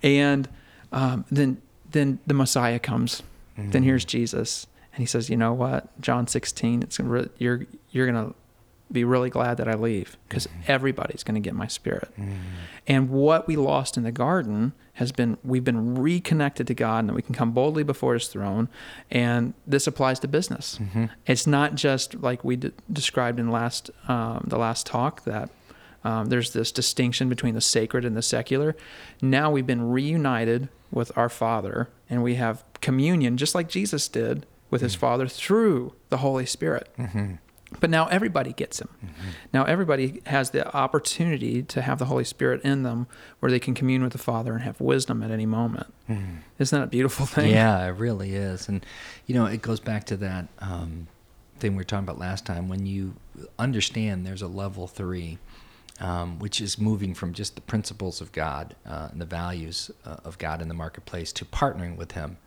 and 0.03 0.49
um, 0.91 1.25
then 1.31 1.57
then 1.91 2.19
the 2.27 2.33
Messiah 2.33 2.79
comes. 2.79 3.23
Then 3.57 3.81
Mhm. 3.81 3.85
here's 3.85 4.05
Jesus, 4.05 4.67
and 4.93 4.99
he 4.99 5.05
says, 5.05 5.29
"You 5.29 5.37
know 5.37 5.53
what? 5.53 5.99
John 6.01 6.27
16. 6.27 6.83
It's 6.83 6.97
gonna 6.97 7.09
re- 7.09 7.29
you're 7.37 7.65
you're 7.91 8.05
gonna 8.05 8.33
be 8.91 9.03
really 9.03 9.29
glad 9.29 9.57
that 9.57 9.67
I 9.67 9.73
leave 9.73 10.17
because 10.27 10.47
everybody's 10.67 11.23
gonna 11.23 11.39
get 11.39 11.53
my 11.55 11.67
Spirit." 11.67 12.09
Mm. 12.19 12.33
And 12.87 13.09
what 13.09 13.47
we 13.47 13.55
lost 13.55 13.97
in 13.97 14.03
the 14.03 14.11
garden 14.11 14.73
has 14.93 15.11
been 15.11 15.37
we've 15.43 15.63
been 15.63 15.95
reconnected 15.95 16.67
to 16.67 16.73
God 16.73 16.99
and 16.99 17.09
that 17.09 17.13
we 17.13 17.21
can 17.21 17.35
come 17.35 17.51
boldly 17.51 17.83
before 17.83 18.13
his 18.13 18.27
throne. 18.27 18.67
And 19.11 19.53
this 19.65 19.87
applies 19.87 20.19
to 20.21 20.27
business. 20.27 20.79
Mhm. 20.81 21.09
It's 21.25 21.45
not 21.45 21.75
just 21.75 22.15
like 22.21 22.43
we 22.43 22.55
d- 22.55 22.71
described 22.91 23.39
in 23.39 23.49
last 23.51 23.91
um, 24.07 24.45
the 24.47 24.57
last 24.57 24.85
talk 24.85 25.23
that 25.25 25.49
um, 26.03 26.27
there's 26.27 26.53
this 26.53 26.71
distinction 26.71 27.27
between 27.27 27.53
the 27.53 27.61
sacred 27.61 28.05
and 28.05 28.15
the 28.15 28.21
secular. 28.21 28.75
Now 29.21 29.51
we've 29.51 29.67
been 29.67 29.89
reunited 29.91 30.69
with 30.91 31.11
our 31.17 31.27
Father 31.29 31.89
and 32.09 32.23
we 32.23 32.35
have 32.35 32.63
communion 32.79 33.35
just 33.35 33.53
like 33.53 33.67
Jesus 33.67 34.07
did 34.07 34.45
with 34.69 34.81
his 34.81 34.95
Father 34.95 35.27
through 35.27 35.93
the 36.09 36.17
Holy 36.17 36.45
Spirit. 36.45 36.87
But 37.79 37.89
now 37.89 38.07
everybody 38.07 38.53
gets 38.53 38.79
him. 38.79 38.87
Mm-hmm. 39.03 39.27
Now 39.53 39.65
everybody 39.65 40.21
has 40.25 40.51
the 40.51 40.73
opportunity 40.75 41.63
to 41.63 41.81
have 41.81 41.99
the 41.99 42.05
Holy 42.05 42.23
Spirit 42.23 42.61
in 42.63 42.83
them 42.83 43.07
where 43.39 43.51
they 43.51 43.59
can 43.59 43.73
commune 43.73 44.03
with 44.03 44.13
the 44.13 44.17
Father 44.17 44.53
and 44.53 44.61
have 44.63 44.79
wisdom 44.79 45.21
at 45.21 45.31
any 45.31 45.45
moment. 45.45 45.93
Mhm. 46.09 46.37
Isn't 46.59 46.79
that 46.79 46.85
a 46.85 46.89
beautiful 46.89 47.25
thing? 47.25 47.51
Yeah, 47.51 47.85
it 47.85 47.91
really 47.97 48.35
is. 48.35 48.69
And, 48.69 48.85
you 49.25 49.35
know, 49.35 49.45
it 49.45 49.61
goes 49.61 49.81
back 49.81 50.05
to 50.05 50.17
that 50.17 50.47
um, 50.59 51.07
thing 51.59 51.73
we 51.73 51.77
were 51.79 51.83
talking 51.83 52.05
about 52.05 52.19
last 52.19 52.45
time. 52.45 52.69
When 52.69 52.85
you 52.85 53.15
understand 53.59 54.25
there's 54.25 54.41
a 54.41 54.47
level 54.47 54.87
three, 54.87 55.37
um, 55.99 56.39
which 56.39 56.61
is 56.61 56.77
moving 56.77 57.13
from 57.13 57.33
just 57.33 57.55
the 57.55 57.61
principles 57.61 58.21
of 58.21 58.31
God 58.31 58.75
uh, 58.85 59.09
and 59.11 59.19
the 59.19 59.25
values 59.25 59.91
uh, 60.05 60.17
of 60.23 60.37
God 60.37 60.61
in 60.61 60.67
the 60.67 60.73
marketplace 60.73 61.33
to 61.33 61.43
partnering 61.45 61.97
with 61.97 62.13
Him 62.13 62.37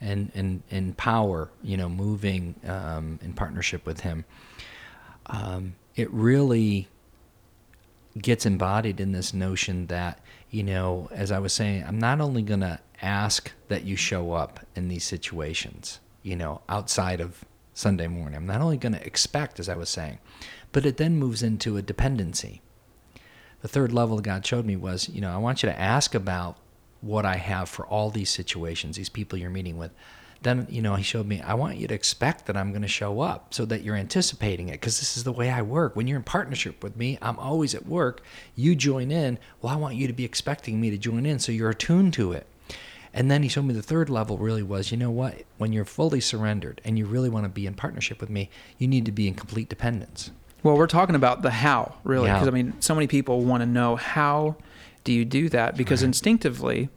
and, 0.00 0.30
and, 0.34 0.62
and 0.70 0.96
power, 0.96 1.50
you 1.62 1.76
know, 1.76 1.88
moving 1.88 2.54
um, 2.66 3.18
in 3.22 3.32
partnership 3.32 3.84
with 3.86 4.00
Him. 4.00 4.24
Um, 5.26 5.74
it 5.96 6.10
really 6.12 6.88
gets 8.16 8.46
embodied 8.46 9.00
in 9.00 9.12
this 9.12 9.32
notion 9.32 9.86
that 9.86 10.20
you 10.50 10.62
know 10.62 11.08
as 11.12 11.30
i 11.30 11.38
was 11.38 11.52
saying 11.52 11.84
i'm 11.86 11.98
not 11.98 12.20
only 12.20 12.42
going 12.42 12.60
to 12.60 12.78
ask 13.02 13.52
that 13.68 13.84
you 13.84 13.96
show 13.96 14.32
up 14.32 14.60
in 14.74 14.88
these 14.88 15.04
situations 15.04 16.00
you 16.22 16.34
know 16.34 16.60
outside 16.68 17.20
of 17.20 17.44
sunday 17.74 18.06
morning 18.08 18.36
i'm 18.36 18.46
not 18.46 18.60
only 18.60 18.76
going 18.76 18.92
to 18.92 19.06
expect 19.06 19.60
as 19.60 19.68
i 19.68 19.76
was 19.76 19.88
saying 19.88 20.18
but 20.72 20.84
it 20.84 20.96
then 20.96 21.16
moves 21.16 21.42
into 21.42 21.76
a 21.76 21.82
dependency 21.82 22.60
the 23.62 23.68
third 23.68 23.92
level 23.92 24.18
god 24.20 24.44
showed 24.44 24.64
me 24.64 24.74
was 24.74 25.08
you 25.08 25.20
know 25.20 25.30
i 25.30 25.36
want 25.36 25.62
you 25.62 25.68
to 25.68 25.80
ask 25.80 26.14
about 26.14 26.56
what 27.00 27.24
i 27.24 27.36
have 27.36 27.68
for 27.68 27.86
all 27.86 28.10
these 28.10 28.30
situations 28.30 28.96
these 28.96 29.08
people 29.08 29.38
you're 29.38 29.50
meeting 29.50 29.76
with 29.78 29.90
then 30.42 30.66
you 30.70 30.80
know 30.80 30.94
he 30.94 31.02
showed 31.02 31.26
me 31.26 31.40
i 31.42 31.52
want 31.54 31.76
you 31.76 31.86
to 31.88 31.94
expect 31.94 32.46
that 32.46 32.56
i'm 32.56 32.70
going 32.70 32.82
to 32.82 32.88
show 32.88 33.20
up 33.20 33.52
so 33.52 33.64
that 33.64 33.82
you're 33.82 33.96
anticipating 33.96 34.68
it 34.68 34.72
because 34.72 34.98
this 35.00 35.16
is 35.16 35.24
the 35.24 35.32
way 35.32 35.50
i 35.50 35.60
work. 35.60 35.96
When 35.96 36.06
you're 36.06 36.16
in 36.18 36.22
partnership 36.24 36.82
with 36.82 36.96
me 36.96 37.18
i'm 37.20 37.38
always 37.38 37.74
at 37.74 37.86
work. 37.86 38.22
You 38.54 38.74
join 38.76 39.10
in. 39.10 39.38
Well 39.60 39.72
i 39.72 39.76
want 39.76 39.96
you 39.96 40.06
to 40.06 40.12
be 40.12 40.24
expecting 40.24 40.80
me 40.80 40.90
to 40.90 40.98
join 40.98 41.26
in 41.26 41.38
so 41.40 41.50
you're 41.52 41.70
attuned 41.70 42.12
to 42.14 42.32
it. 42.32 42.46
And 43.12 43.28
then 43.30 43.42
he 43.42 43.48
showed 43.48 43.64
me 43.64 43.74
the 43.74 43.82
third 43.82 44.08
level 44.08 44.38
really 44.38 44.62
was 44.62 44.92
you 44.92 44.96
know 44.96 45.10
what? 45.10 45.42
When 45.56 45.72
you're 45.72 45.84
fully 45.84 46.20
surrendered 46.20 46.80
and 46.84 46.96
you 46.98 47.06
really 47.06 47.28
want 47.28 47.44
to 47.44 47.48
be 47.48 47.66
in 47.66 47.74
partnership 47.74 48.20
with 48.20 48.30
me 48.30 48.48
you 48.78 48.86
need 48.86 49.06
to 49.06 49.12
be 49.12 49.26
in 49.26 49.34
complete 49.34 49.68
dependence. 49.68 50.30
Well, 50.62 50.76
we're 50.76 50.86
talking 50.88 51.14
about 51.14 51.42
the 51.42 51.50
how, 51.50 51.94
really, 52.04 52.26
Yeah. 52.26 52.34
because 52.34 52.48
I 52.48 52.50
mean, 52.52 52.74
so 52.80 52.94
many 52.94 53.06
people 53.06 53.40
want 53.42 53.62
to 53.62 53.66
know 53.66 53.94
how 53.96 54.56
do 55.08 55.12
you 55.14 55.24
do 55.24 55.48
that? 55.48 55.74
Because 55.74 56.02
Right. 56.02 56.08
instinctively, 56.08 56.90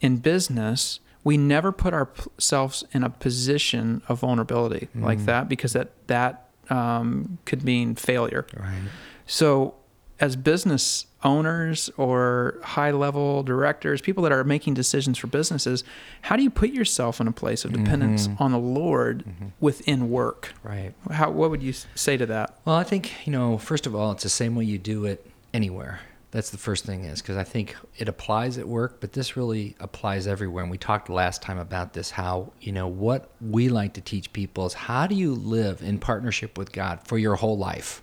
in 0.00 0.16
business, 0.16 1.00
we 1.22 1.36
never 1.36 1.70
put 1.70 1.92
ourselves 1.92 2.82
in 2.92 3.02
a 3.04 3.10
position 3.10 4.00
of 4.08 4.20
vulnerability 4.20 4.88
like 4.94 5.18
Mhm. 5.20 5.26
that 5.26 5.48
because 5.50 5.72
that 5.74 5.88
that 6.06 6.48
um, 6.70 7.36
could 7.44 7.62
mean 7.64 7.94
failure. 7.94 8.46
right 8.58 8.88
So, 9.26 9.74
as 10.20 10.36
business 10.36 11.04
owners 11.24 11.90
or 11.98 12.54
high 12.62 12.90
level 12.92 13.42
directors, 13.42 14.00
people 14.00 14.22
that 14.22 14.32
are 14.32 14.44
making 14.44 14.72
decisions 14.74 15.18
for 15.18 15.26
businesses, 15.26 15.84
how 16.22 16.36
do 16.36 16.42
you 16.42 16.48
put 16.50 16.70
yourself 16.70 17.20
in 17.20 17.26
a 17.28 17.32
place 17.32 17.64
of 17.66 17.72
dependence 17.72 18.28
Mhm. 18.28 18.40
on 18.40 18.52
the 18.52 18.58
Lord 18.82 19.24
Mhm. 19.26 19.50
within 19.60 20.08
work? 20.08 20.54
right 20.64 20.94
How, 21.10 21.30
what 21.30 21.50
would 21.50 21.62
you 21.62 21.74
say 21.94 22.16
to 22.16 22.24
that? 22.26 22.56
Well, 22.64 22.76
I 22.76 22.84
think, 22.84 23.26
you 23.26 23.32
know, 23.32 23.58
first 23.58 23.86
of 23.86 23.94
all, 23.94 24.12
it's 24.12 24.22
the 24.22 24.28
same 24.42 24.54
way 24.54 24.64
you 24.64 24.78
do 24.78 25.04
it 25.04 25.18
anywhere. 25.52 26.00
That's 26.32 26.48
the 26.48 26.58
first 26.58 26.86
thing 26.86 27.04
is 27.04 27.20
because 27.20 27.36
I 27.36 27.44
think 27.44 27.76
it 27.98 28.08
applies 28.08 28.56
at 28.56 28.66
work, 28.66 29.00
but 29.00 29.12
this 29.12 29.36
really 29.36 29.76
applies 29.78 30.26
everywhere. 30.26 30.64
And 30.64 30.70
we 30.70 30.78
talked 30.78 31.10
last 31.10 31.42
time 31.42 31.58
about 31.58 31.92
this 31.92 32.10
how, 32.10 32.52
you 32.60 32.72
know, 32.72 32.88
what 32.88 33.30
we 33.40 33.68
like 33.68 33.92
to 33.94 34.00
teach 34.00 34.32
people 34.32 34.64
is 34.64 34.72
how 34.72 35.06
do 35.06 35.14
you 35.14 35.34
live 35.34 35.82
in 35.82 35.98
partnership 35.98 36.56
with 36.56 36.72
God 36.72 37.00
for 37.06 37.18
your 37.18 37.36
whole 37.36 37.58
life? 37.58 38.02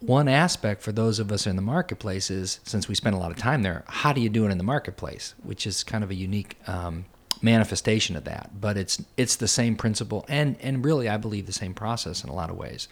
One 0.00 0.28
aspect 0.28 0.82
for 0.82 0.92
those 0.92 1.18
of 1.18 1.32
us 1.32 1.46
in 1.46 1.56
the 1.56 1.62
marketplace 1.62 2.30
is 2.30 2.60
since 2.64 2.86
we 2.86 2.94
spend 2.94 3.16
a 3.16 3.18
lot 3.18 3.30
of 3.30 3.38
time 3.38 3.62
there, 3.62 3.84
how 3.88 4.12
do 4.12 4.20
you 4.20 4.28
do 4.28 4.44
it 4.44 4.50
in 4.50 4.58
the 4.58 4.64
marketplace, 4.64 5.34
which 5.42 5.66
is 5.66 5.82
kind 5.82 6.04
of 6.04 6.10
a 6.10 6.14
unique 6.14 6.58
um, 6.66 7.06
manifestation 7.40 8.14
of 8.14 8.24
that. 8.24 8.50
But 8.60 8.76
it's 8.76 9.02
it's 9.16 9.36
the 9.36 9.48
same 9.48 9.76
principle 9.76 10.24
and 10.28 10.56
and 10.60 10.84
really 10.84 11.08
I 11.08 11.16
believe 11.16 11.46
the 11.46 11.52
same 11.52 11.72
process 11.72 12.22
in 12.22 12.30
a 12.30 12.34
lot 12.34 12.50
of 12.50 12.56
ways. 12.56 12.88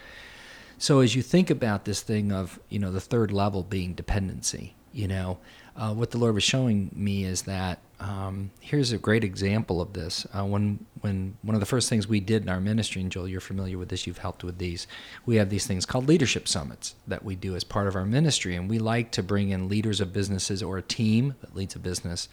So 0.84 1.00
as 1.00 1.14
you 1.14 1.22
think 1.22 1.48
about 1.48 1.86
this 1.86 2.02
thing 2.02 2.30
of 2.30 2.60
you 2.68 2.78
know 2.78 2.92
the 2.92 3.00
third 3.00 3.32
level 3.32 3.62
being 3.62 3.94
dependency, 3.94 4.74
you 4.92 5.08
know 5.08 5.38
uh, 5.74 5.94
what 5.94 6.10
the 6.10 6.18
Lord 6.18 6.34
was 6.34 6.44
showing 6.44 6.90
me 6.94 7.24
is 7.24 7.40
that 7.44 7.78
um, 8.00 8.50
here's 8.60 8.92
a 8.92 8.98
great 8.98 9.24
example 9.24 9.80
of 9.80 9.94
this. 9.94 10.26
Uh, 10.36 10.44
when 10.44 10.84
when 11.00 11.38
one 11.40 11.54
of 11.54 11.60
the 11.60 11.66
first 11.66 11.88
things 11.88 12.06
we 12.06 12.20
did 12.20 12.42
in 12.42 12.50
our 12.50 12.60
ministry, 12.60 13.00
and 13.00 13.10
Joel, 13.10 13.28
you're 13.28 13.40
familiar 13.40 13.78
with 13.78 13.88
this, 13.88 14.06
you've 14.06 14.18
helped 14.18 14.44
with 14.44 14.58
these. 14.58 14.86
We 15.24 15.36
have 15.36 15.48
these 15.48 15.66
things 15.66 15.86
called 15.86 16.06
leadership 16.06 16.46
summits 16.46 16.96
that 17.06 17.24
we 17.24 17.34
do 17.34 17.56
as 17.56 17.64
part 17.64 17.86
of 17.86 17.96
our 17.96 18.04
ministry, 18.04 18.54
and 18.54 18.68
we 18.68 18.78
like 18.78 19.10
to 19.12 19.22
bring 19.22 19.48
in 19.48 19.70
leaders 19.70 20.02
of 20.02 20.12
businesses 20.12 20.62
or 20.62 20.76
a 20.76 20.82
team 20.82 21.34
that 21.40 21.56
leads 21.56 21.74
a 21.74 21.78
business, 21.78 22.28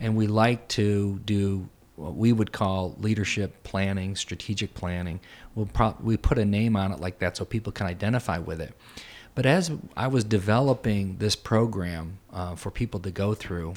and 0.00 0.16
we 0.16 0.26
like 0.26 0.66
to 0.70 1.20
do 1.24 1.68
what 2.02 2.16
we 2.16 2.32
would 2.32 2.52
call 2.52 2.96
leadership 2.98 3.62
planning, 3.62 4.16
strategic 4.16 4.74
planning. 4.74 5.20
We'll 5.54 5.66
pro- 5.66 5.96
we 6.00 6.16
put 6.16 6.38
a 6.38 6.44
name 6.44 6.76
on 6.76 6.92
it 6.92 7.00
like 7.00 7.20
that 7.20 7.36
so 7.36 7.44
people 7.44 7.72
can 7.72 7.86
identify 7.86 8.38
with 8.38 8.60
it. 8.60 8.74
But 9.34 9.46
as 9.46 9.70
I 9.96 10.08
was 10.08 10.24
developing 10.24 11.16
this 11.18 11.36
program 11.36 12.18
uh, 12.32 12.54
for 12.56 12.70
people 12.70 13.00
to 13.00 13.10
go 13.10 13.34
through 13.34 13.74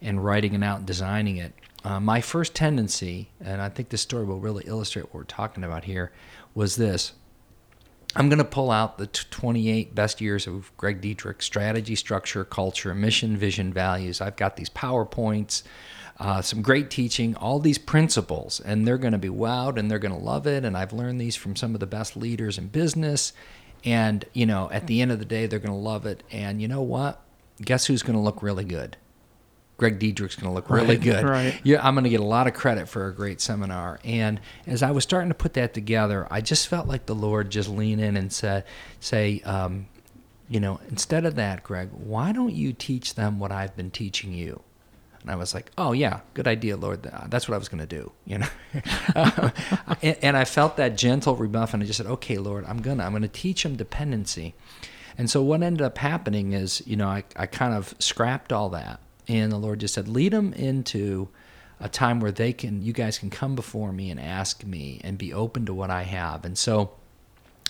and 0.00 0.24
writing 0.24 0.54
it 0.54 0.62
out 0.62 0.78
and 0.78 0.86
designing 0.86 1.38
it, 1.38 1.52
uh, 1.84 2.00
my 2.00 2.20
first 2.20 2.54
tendency, 2.54 3.30
and 3.40 3.60
I 3.60 3.68
think 3.68 3.88
this 3.88 4.02
story 4.02 4.24
will 4.24 4.40
really 4.40 4.64
illustrate 4.66 5.06
what 5.06 5.14
we're 5.14 5.24
talking 5.24 5.64
about 5.64 5.84
here, 5.84 6.12
was 6.54 6.76
this. 6.76 7.12
I'm 8.16 8.28
going 8.28 8.38
to 8.38 8.44
pull 8.44 8.70
out 8.70 8.98
the 8.98 9.06
28 9.08 9.94
best 9.94 10.20
years 10.20 10.46
of 10.46 10.74
Gregg 10.76 11.00
Dedrick 11.00 11.42
strategy, 11.42 11.96
structure, 11.96 12.44
culture, 12.44 12.94
mission, 12.94 13.36
vision, 13.36 13.72
values. 13.72 14.20
I've 14.20 14.36
got 14.36 14.56
these 14.56 14.70
PowerPoints 14.70 15.62
uh, 16.18 16.40
some 16.40 16.62
great 16.62 16.90
teaching, 16.90 17.34
all 17.36 17.58
these 17.58 17.78
principles, 17.78 18.60
and 18.60 18.86
they're 18.86 18.98
going 18.98 19.12
to 19.12 19.18
be 19.18 19.28
wowed 19.28 19.78
and 19.78 19.90
they're 19.90 19.98
going 19.98 20.14
to 20.14 20.24
love 20.24 20.46
it. 20.46 20.64
And 20.64 20.76
I've 20.76 20.92
learned 20.92 21.20
these 21.20 21.36
from 21.36 21.56
some 21.56 21.74
of 21.74 21.80
the 21.80 21.86
best 21.86 22.16
leaders 22.16 22.56
in 22.56 22.68
business. 22.68 23.32
And, 23.84 24.24
you 24.32 24.46
know, 24.46 24.70
at 24.70 24.86
the 24.86 25.00
end 25.02 25.12
of 25.12 25.18
the 25.18 25.24
day, 25.24 25.46
they're 25.46 25.58
going 25.58 25.74
to 25.74 25.76
love 25.76 26.06
it. 26.06 26.22
And 26.30 26.62
you 26.62 26.68
know 26.68 26.82
what? 26.82 27.20
Guess 27.60 27.86
who's 27.86 28.02
going 28.02 28.16
to 28.16 28.22
look 28.22 28.42
really 28.42 28.64
good? 28.64 28.96
Gregg 29.76 29.98
Dedrick's 29.98 30.36
going 30.36 30.48
to 30.50 30.54
look 30.54 30.70
really 30.70 30.96
Right, 30.96 31.00
good. 31.00 31.24
right. 31.24 31.60
Yeah, 31.64 31.86
I'm 31.86 31.94
going 31.94 32.04
to 32.04 32.10
get 32.10 32.20
a 32.20 32.24
lot 32.24 32.46
of 32.46 32.54
credit 32.54 32.88
for 32.88 33.08
a 33.08 33.14
great 33.14 33.40
seminar. 33.40 33.98
And 34.04 34.40
as 34.66 34.82
I 34.82 34.92
was 34.92 35.02
starting 35.02 35.30
to 35.30 35.34
put 35.34 35.54
that 35.54 35.74
together, 35.74 36.28
I 36.30 36.40
just 36.40 36.68
felt 36.68 36.86
like 36.86 37.06
the 37.06 37.14
Lord 37.14 37.50
just 37.50 37.68
lean 37.68 37.98
in 37.98 38.16
and 38.16 38.32
said, 38.32 38.64
say, 39.00 39.40
um, 39.44 39.86
you 40.48 40.60
know, 40.60 40.78
instead 40.90 41.24
of 41.24 41.34
that, 41.36 41.64
Gregg, 41.64 41.88
why 41.92 42.30
don't 42.30 42.54
you 42.54 42.72
teach 42.72 43.14
them 43.16 43.38
what 43.40 43.50
I've 43.50 43.74
been 43.76 43.90
teaching 43.90 44.32
you? 44.32 44.62
And 45.22 45.30
I 45.30 45.36
was 45.36 45.54
like, 45.54 45.70
oh 45.78 45.92
yeah, 45.92 46.20
good 46.34 46.46
idea, 46.46 46.76
Lord. 46.76 47.02
That's 47.28 47.48
what 47.48 47.54
I 47.54 47.58
was 47.58 47.68
going 47.70 47.80
to 47.80 47.86
do, 47.86 48.12
you 48.26 48.38
know. 48.38 48.46
and, 50.02 50.16
and 50.22 50.36
I 50.36 50.44
felt 50.44 50.76
that 50.76 50.96
gentle 50.96 51.34
rebuff, 51.34 51.74
and 51.74 51.82
I 51.82 51.86
just 51.86 51.96
said, 51.96 52.06
okay, 52.06 52.38
Lord, 52.38 52.64
I'm 52.68 52.80
gonna, 52.82 53.04
I'm 53.04 53.12
gonna 53.12 53.26
teach 53.28 53.62
them 53.62 53.74
dependency. 53.76 54.54
And 55.16 55.30
so 55.30 55.42
what 55.42 55.62
ended 55.62 55.80
up 55.82 55.98
happening 55.98 56.52
is, 56.52 56.82
you 56.86 56.96
know, 56.96 57.08
I, 57.08 57.24
I 57.36 57.46
kind 57.46 57.72
of 57.72 57.94
scrapped 57.98 58.52
all 58.52 58.68
that, 58.70 59.00
and 59.28 59.50
the 59.50 59.58
Lord 59.58 59.80
just 59.80 59.94
said, 59.94 60.08
lead 60.08 60.32
them 60.32 60.52
into 60.52 61.28
a 61.80 61.88
time 61.88 62.20
where 62.20 62.32
they 62.32 62.52
can, 62.52 62.82
you 62.82 62.92
guys 62.92 63.18
can 63.18 63.30
come 63.30 63.54
before 63.54 63.92
me 63.92 64.10
and 64.10 64.20
ask 64.20 64.64
me 64.64 65.00
and 65.02 65.18
be 65.18 65.32
open 65.32 65.66
to 65.66 65.74
what 65.74 65.90
I 65.90 66.02
have. 66.02 66.44
And 66.44 66.56
so 66.56 66.92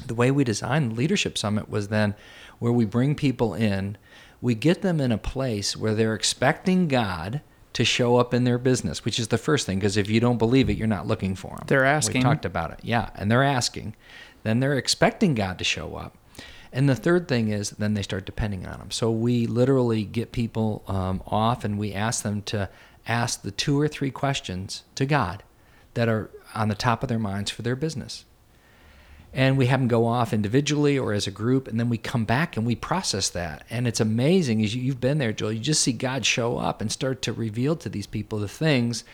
the 0.07 0.15
way 0.15 0.31
we 0.31 0.45
designed 0.45 0.93
the 0.93 0.95
leadership 0.95 1.39
summit 1.39 1.69
was 1.69 1.89
then 1.89 2.15
where 2.59 2.73
we 2.73 2.85
bring 2.85 3.15
people 3.15 3.55
in 3.55 3.97
we 4.41 4.55
get 4.55 4.83
them 4.83 5.01
in 5.01 5.13
a 5.13 5.19
place 5.19 5.77
where 5.77 5.95
they're 5.95 6.15
expecting 6.15 6.89
god 6.89 7.41
to 7.73 7.85
show 7.85 8.17
up 8.17 8.35
in 8.35 8.45
their 8.45 8.59
business 8.59 9.05
which 9.05 9.19
is 9.19 9.29
the 9.29 9.39
first 9.39 9.67
thing 9.67 9.79
because 9.79 9.97
if 9.97 10.11
you 10.11 10.21
don't 10.21 10.39
believe 10.39 10.69
it 10.69 10.77
you're 10.77 10.87
not 10.87 11.07
looking 11.07 11.35
for 11.35 11.57
them. 11.57 11.65
They're 11.67 11.85
asking. 11.85 12.21
we 12.21 12.25
talked 12.25 12.45
about 12.45 12.73
it 12.73 12.81
yeah 12.83 13.11
and 13.15 13.31
they're 13.31 13.43
asking 13.43 13.95
then 14.43 14.61
they're 14.61 14.77
expecting 14.77 15.35
god 15.35 15.59
to 15.59 15.65
show 15.65 15.97
up 15.97 16.17
and 16.75 16.89
the 16.89 16.97
third 16.97 17.29
thing 17.29 17.49
is 17.49 17.71
then 17.71 17.95
they 17.95 18.03
start 18.03 18.27
depending 18.27 18.67
on 18.67 18.79
them. 18.79 18.91
so 18.91 19.11
we 19.11 19.47
literally 19.47 20.05
get 20.05 20.33
people 20.33 20.83
um, 20.89 21.23
off 21.27 21.65
and 21.65 21.79
we 21.79 21.95
ask 21.95 22.23
them 22.23 22.43
to 22.43 22.69
ask 23.07 23.43
the 23.43 23.51
two 23.53 23.81
or 23.81 23.89
three 23.89 24.11
questions 24.11 24.83
to 24.95 25.07
god 25.07 25.43
that 25.95 26.09
are 26.09 26.29
on 26.55 26.69
the 26.69 26.75
top 26.75 27.03
of 27.03 27.09
their 27.09 27.19
minds 27.19 27.51
for 27.51 27.63
their 27.63 27.77
business 27.77 28.25
and 29.33 29.57
we 29.59 29.67
have 29.67 29.81
them 29.81 29.89
go 29.89 30.07
off 30.07 30.33
individually 30.33 30.99
or 30.99 31.13
as 31.13 31.27
a 31.27 31.31
group 31.31 31.67
and 31.69 31.79
then 31.79 31.89
we 31.89 31.99
come 31.99 32.25
back 32.25 32.57
and 32.57 32.67
we 32.67 32.75
process 32.75 33.29
that 33.31 33.65
and 33.71 33.87
it's 33.87 34.01
amazing 34.01 34.63
as 34.63 34.75
you, 34.75 34.91
have 34.91 35.01
been 35.01 35.19
there 35.19 35.33
joel 35.33 35.53
you 35.53 35.61
just 35.61 35.83
see 35.83 35.93
god 35.93 36.27
show 36.27 36.59
up 36.59 36.81
and 36.81 36.91
start 36.91 37.23
to 37.23 37.33
reveal 37.33 37.77
to 37.77 37.89
these 37.89 38.07
people 38.07 38.39
the 38.39 38.49
things 38.49 39.05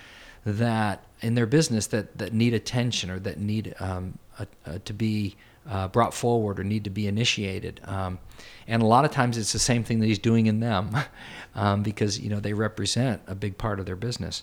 that 0.44 1.04
in 1.22 1.34
their 1.34 1.46
business 1.46 1.86
that, 1.88 2.16
that 2.18 2.32
need 2.32 2.54
attention 2.54 3.10
or 3.10 3.18
that 3.20 3.38
need 3.38 3.74
um, 3.80 4.18
a, 4.38 4.46
a, 4.66 4.78
to 4.80 4.92
be 4.92 5.36
uh, 5.68 5.88
brought 5.88 6.14
forward 6.14 6.58
or 6.58 6.64
need 6.64 6.84
to 6.84 6.90
be 6.90 7.06
initiated. 7.06 7.80
Um, 7.84 8.18
and 8.66 8.82
a 8.82 8.86
lot 8.86 9.04
of 9.04 9.10
times 9.10 9.36
it's 9.36 9.52
the 9.52 9.58
same 9.58 9.84
thing 9.84 10.00
that 10.00 10.06
he's 10.06 10.18
doing 10.18 10.46
in 10.46 10.60
them 10.60 10.96
um, 11.54 11.82
because 11.82 12.18
you 12.18 12.30
know 12.30 12.40
they 12.40 12.52
represent 12.54 13.22
a 13.26 13.34
big 13.34 13.58
part 13.58 13.78
of 13.80 13.86
their 13.86 13.96
business. 13.96 14.42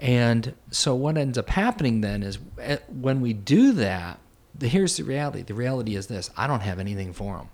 And 0.00 0.54
so 0.70 0.94
what 0.94 1.16
ends 1.16 1.38
up 1.38 1.48
happening 1.48 2.00
then 2.00 2.22
is 2.22 2.38
eh, 2.60 2.78
when 2.88 3.20
we 3.20 3.32
do 3.32 3.72
that 3.72 4.18
the, 4.56 4.68
here's 4.68 4.96
the 4.96 5.02
reality. 5.02 5.42
The 5.42 5.54
reality 5.54 5.96
is 5.96 6.06
this: 6.06 6.30
I 6.36 6.46
don't 6.46 6.60
have 6.60 6.78
anything 6.78 7.12
for 7.12 7.36
them, 7.36 7.48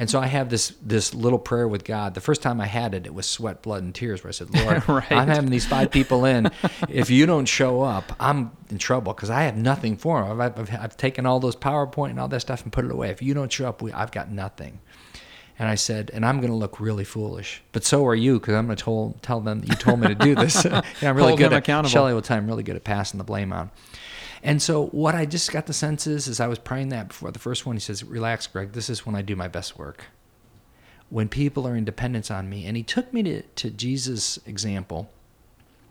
and 0.00 0.08
so 0.08 0.18
I 0.18 0.28
have 0.28 0.48
this 0.48 0.72
this 0.80 1.12
little 1.12 1.38
prayer 1.38 1.68
with 1.68 1.84
God. 1.84 2.14
The 2.14 2.22
first 2.22 2.40
time 2.40 2.58
I 2.58 2.64
had 2.64 2.94
it, 2.94 3.04
it 3.04 3.12
was 3.12 3.26
sweat, 3.26 3.60
blood, 3.60 3.82
and 3.82 3.94
tears. 3.94 4.24
Where 4.24 4.30
I 4.30 4.32
said, 4.32 4.48
"Lord, 4.54 4.88
Right. 4.88 5.12
I'm 5.12 5.28
having 5.28 5.50
these 5.50 5.66
five 5.66 5.90
people 5.90 6.24
in. 6.24 6.50
if 6.88 7.10
you 7.10 7.26
don't 7.26 7.44
show 7.44 7.82
up, 7.82 8.16
I'm 8.18 8.50
in 8.70 8.78
trouble 8.78 9.12
because 9.12 9.28
I 9.28 9.42
have 9.42 9.58
nothing 9.58 9.98
for 9.98 10.24
them. 10.24 10.40
I've, 10.40 10.58
I've, 10.58 10.74
I've 10.74 10.96
taken 10.96 11.26
all 11.26 11.38
those 11.38 11.54
PowerPoint 11.54 12.10
and 12.10 12.18
all 12.18 12.28
that 12.28 12.40
stuff 12.40 12.62
and 12.62 12.72
put 12.72 12.86
it 12.86 12.90
away. 12.90 13.10
If 13.10 13.20
you 13.20 13.34
don't 13.34 13.52
show 13.52 13.68
up, 13.68 13.82
we, 13.82 13.92
I've 13.92 14.10
got 14.10 14.30
nothing." 14.30 14.80
And 15.58 15.68
I 15.68 15.74
said, 15.74 16.10
and 16.14 16.24
I'm 16.24 16.38
going 16.38 16.50
to 16.50 16.56
look 16.56 16.80
really 16.80 17.04
foolish, 17.04 17.62
but 17.72 17.84
so 17.84 18.06
are 18.06 18.14
you, 18.14 18.40
because 18.40 18.54
I'm 18.54 18.64
going 18.64 18.78
to 18.78 18.82
tell, 18.82 19.14
tell 19.20 19.40
them 19.40 19.60
that 19.60 19.68
you 19.68 19.74
told 19.74 20.00
me 20.00 20.08
to 20.08 20.14
do 20.14 20.34
this. 20.34 20.64
yeah, 20.64 20.80
I'm 21.02 21.14
really 21.14 21.32
Hold 21.32 21.38
good 21.38 21.52
at 21.52 21.58
accountable. 21.58 21.90
Shelley 21.90 22.14
will 22.14 22.22
tell 22.22 22.38
I'm 22.38 22.46
really 22.46 22.62
good 22.62 22.76
at 22.76 22.84
passing 22.84 23.18
the 23.18 23.24
blame 23.24 23.52
on. 23.52 23.70
And 24.42 24.62
so 24.62 24.86
what 24.86 25.14
I 25.14 25.26
just 25.26 25.52
got 25.52 25.66
the 25.66 25.72
sense 25.72 26.06
is, 26.06 26.26
as 26.26 26.40
I 26.40 26.46
was 26.46 26.58
praying 26.58 26.88
that 26.90 27.08
before 27.08 27.30
the 27.30 27.38
first 27.38 27.66
one, 27.66 27.76
he 27.76 27.80
says, 27.80 28.02
"Relax, 28.02 28.46
Gregg. 28.46 28.72
This 28.72 28.88
is 28.88 29.04
when 29.04 29.14
I 29.14 29.22
do 29.22 29.36
my 29.36 29.48
best 29.48 29.78
work. 29.78 30.06
When 31.10 31.28
people 31.28 31.66
are 31.66 31.76
in 31.76 31.84
dependence 31.84 32.30
on 32.30 32.48
me." 32.48 32.64
And 32.66 32.76
he 32.76 32.82
took 32.82 33.12
me 33.12 33.22
to 33.24 33.42
to 33.42 33.70
Jesus' 33.70 34.38
example, 34.46 35.10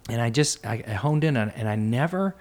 and 0.09 0.21
I 0.21 0.29
just 0.31 0.65
I, 0.65 0.83
I 0.87 0.93
honed 0.93 1.23
in 1.23 1.37
on, 1.37 1.49
it, 1.49 1.55
and 1.57 1.69
I 1.69 1.75
never, 1.75 2.35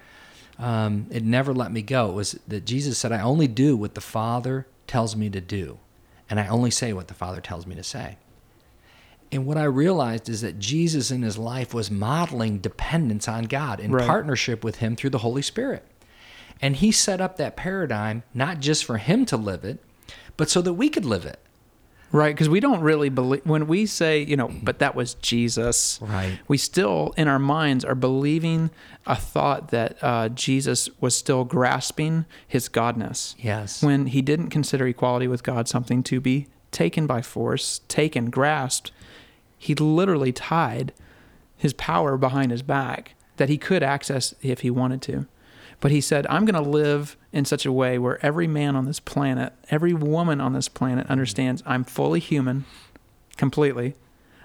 um, 0.57 1.05
it 1.11 1.23
never 1.23 1.53
let 1.53 1.71
me 1.71 1.83
go. 1.83 2.09
It 2.09 2.13
was 2.13 2.39
that 2.47 2.65
Jesus 2.65 2.97
said, 2.97 3.11
"I 3.11 3.21
only 3.21 3.47
do 3.47 3.77
what 3.77 3.93
the 3.93 4.01
Father 4.01 4.65
tells 4.87 5.15
me 5.15 5.29
to 5.29 5.41
do, 5.41 5.77
and 6.27 6.39
I 6.39 6.47
only 6.47 6.71
say 6.71 6.91
what 6.91 7.07
the 7.07 7.13
Father 7.13 7.41
tells 7.41 7.67
me 7.67 7.75
to 7.75 7.83
say." 7.83 8.17
And 9.31 9.45
what 9.45 9.57
I 9.57 9.63
realized 9.65 10.27
is 10.27 10.41
that 10.41 10.57
Jesus 10.57 11.11
in 11.11 11.21
his 11.21 11.37
life 11.37 11.71
was 11.71 11.91
modeling 11.91 12.57
dependence 12.57 13.27
on 13.27 13.43
God 13.43 13.79
in 13.79 13.91
Right. 13.91 14.07
partnership 14.07 14.63
with 14.63 14.77
him 14.77 14.95
through 14.95 15.11
the 15.11 15.19
Holy 15.19 15.43
Spirit. 15.43 15.85
And 16.61 16.75
he 16.75 16.91
set 16.91 17.21
up 17.21 17.37
that 17.37 17.55
paradigm 17.55 18.23
not 18.33 18.59
just 18.59 18.83
for 18.83 18.97
him 18.97 19.25
to 19.27 19.37
live 19.37 19.63
it, 19.63 19.79
but 20.37 20.49
so 20.49 20.61
that 20.61 20.73
we 20.73 20.89
could 20.89 21.05
live 21.05 21.25
it. 21.25 21.39
Right, 22.11 22.33
because 22.33 22.49
we 22.49 22.59
don't 22.59 22.81
really 22.81 23.09
believe 23.09 23.45
when 23.45 23.67
we 23.67 23.85
say, 23.85 24.23
you 24.23 24.35
know, 24.35 24.49
but 24.63 24.79
that 24.79 24.95
was 24.95 25.13
Jesus. 25.15 25.99
Right. 26.01 26.39
We 26.47 26.57
still, 26.57 27.13
in 27.17 27.27
our 27.27 27.37
minds, 27.37 27.85
are 27.85 27.93
believing 27.93 28.71
a 29.05 29.15
thought 29.15 29.69
that 29.69 29.97
uh, 30.01 30.29
Jesus 30.29 30.89
was 30.99 31.15
still 31.15 31.43
grasping 31.43 32.25
his 32.47 32.67
godness. 32.67 33.35
Yes. 33.37 33.83
When 33.83 34.07
he 34.07 34.23
didn't 34.23 34.49
consider 34.49 34.87
equality 34.87 35.27
with 35.27 35.43
God 35.43 35.67
something 35.67 36.01
to 36.03 36.19
be 36.19 36.47
taken 36.71 37.05
by 37.05 37.21
force, 37.21 37.81
taken, 37.87 38.31
grasped, 38.31 38.91
he 39.55 39.75
literally 39.75 40.31
tied 40.31 40.93
his 41.57 41.73
power 41.73 42.17
behind 42.17 42.51
his 42.51 42.63
back 42.63 43.13
that 43.37 43.49
he 43.49 43.57
could 43.57 43.83
access 43.83 44.33
if 44.41 44.61
he 44.61 44.71
wanted 44.71 45.01
to. 45.03 45.27
But 45.81 45.91
he 45.91 46.01
said, 46.01 46.27
I'm 46.29 46.43
going 46.45 46.61
to 46.61 46.69
live 46.69 47.15
in 47.31 47.45
such 47.45 47.65
a 47.65 47.71
way 47.71 47.97
where 47.97 48.23
every 48.25 48.47
man 48.47 48.75
on 48.75 48.85
this 48.85 48.99
planet, 48.99 49.53
every 49.69 49.93
woman 49.93 50.41
on 50.41 50.53
this 50.53 50.67
planet 50.67 51.07
understands 51.09 51.63
I'm 51.65 51.83
fully 51.85 52.19
human, 52.19 52.65
completely. 53.37 53.95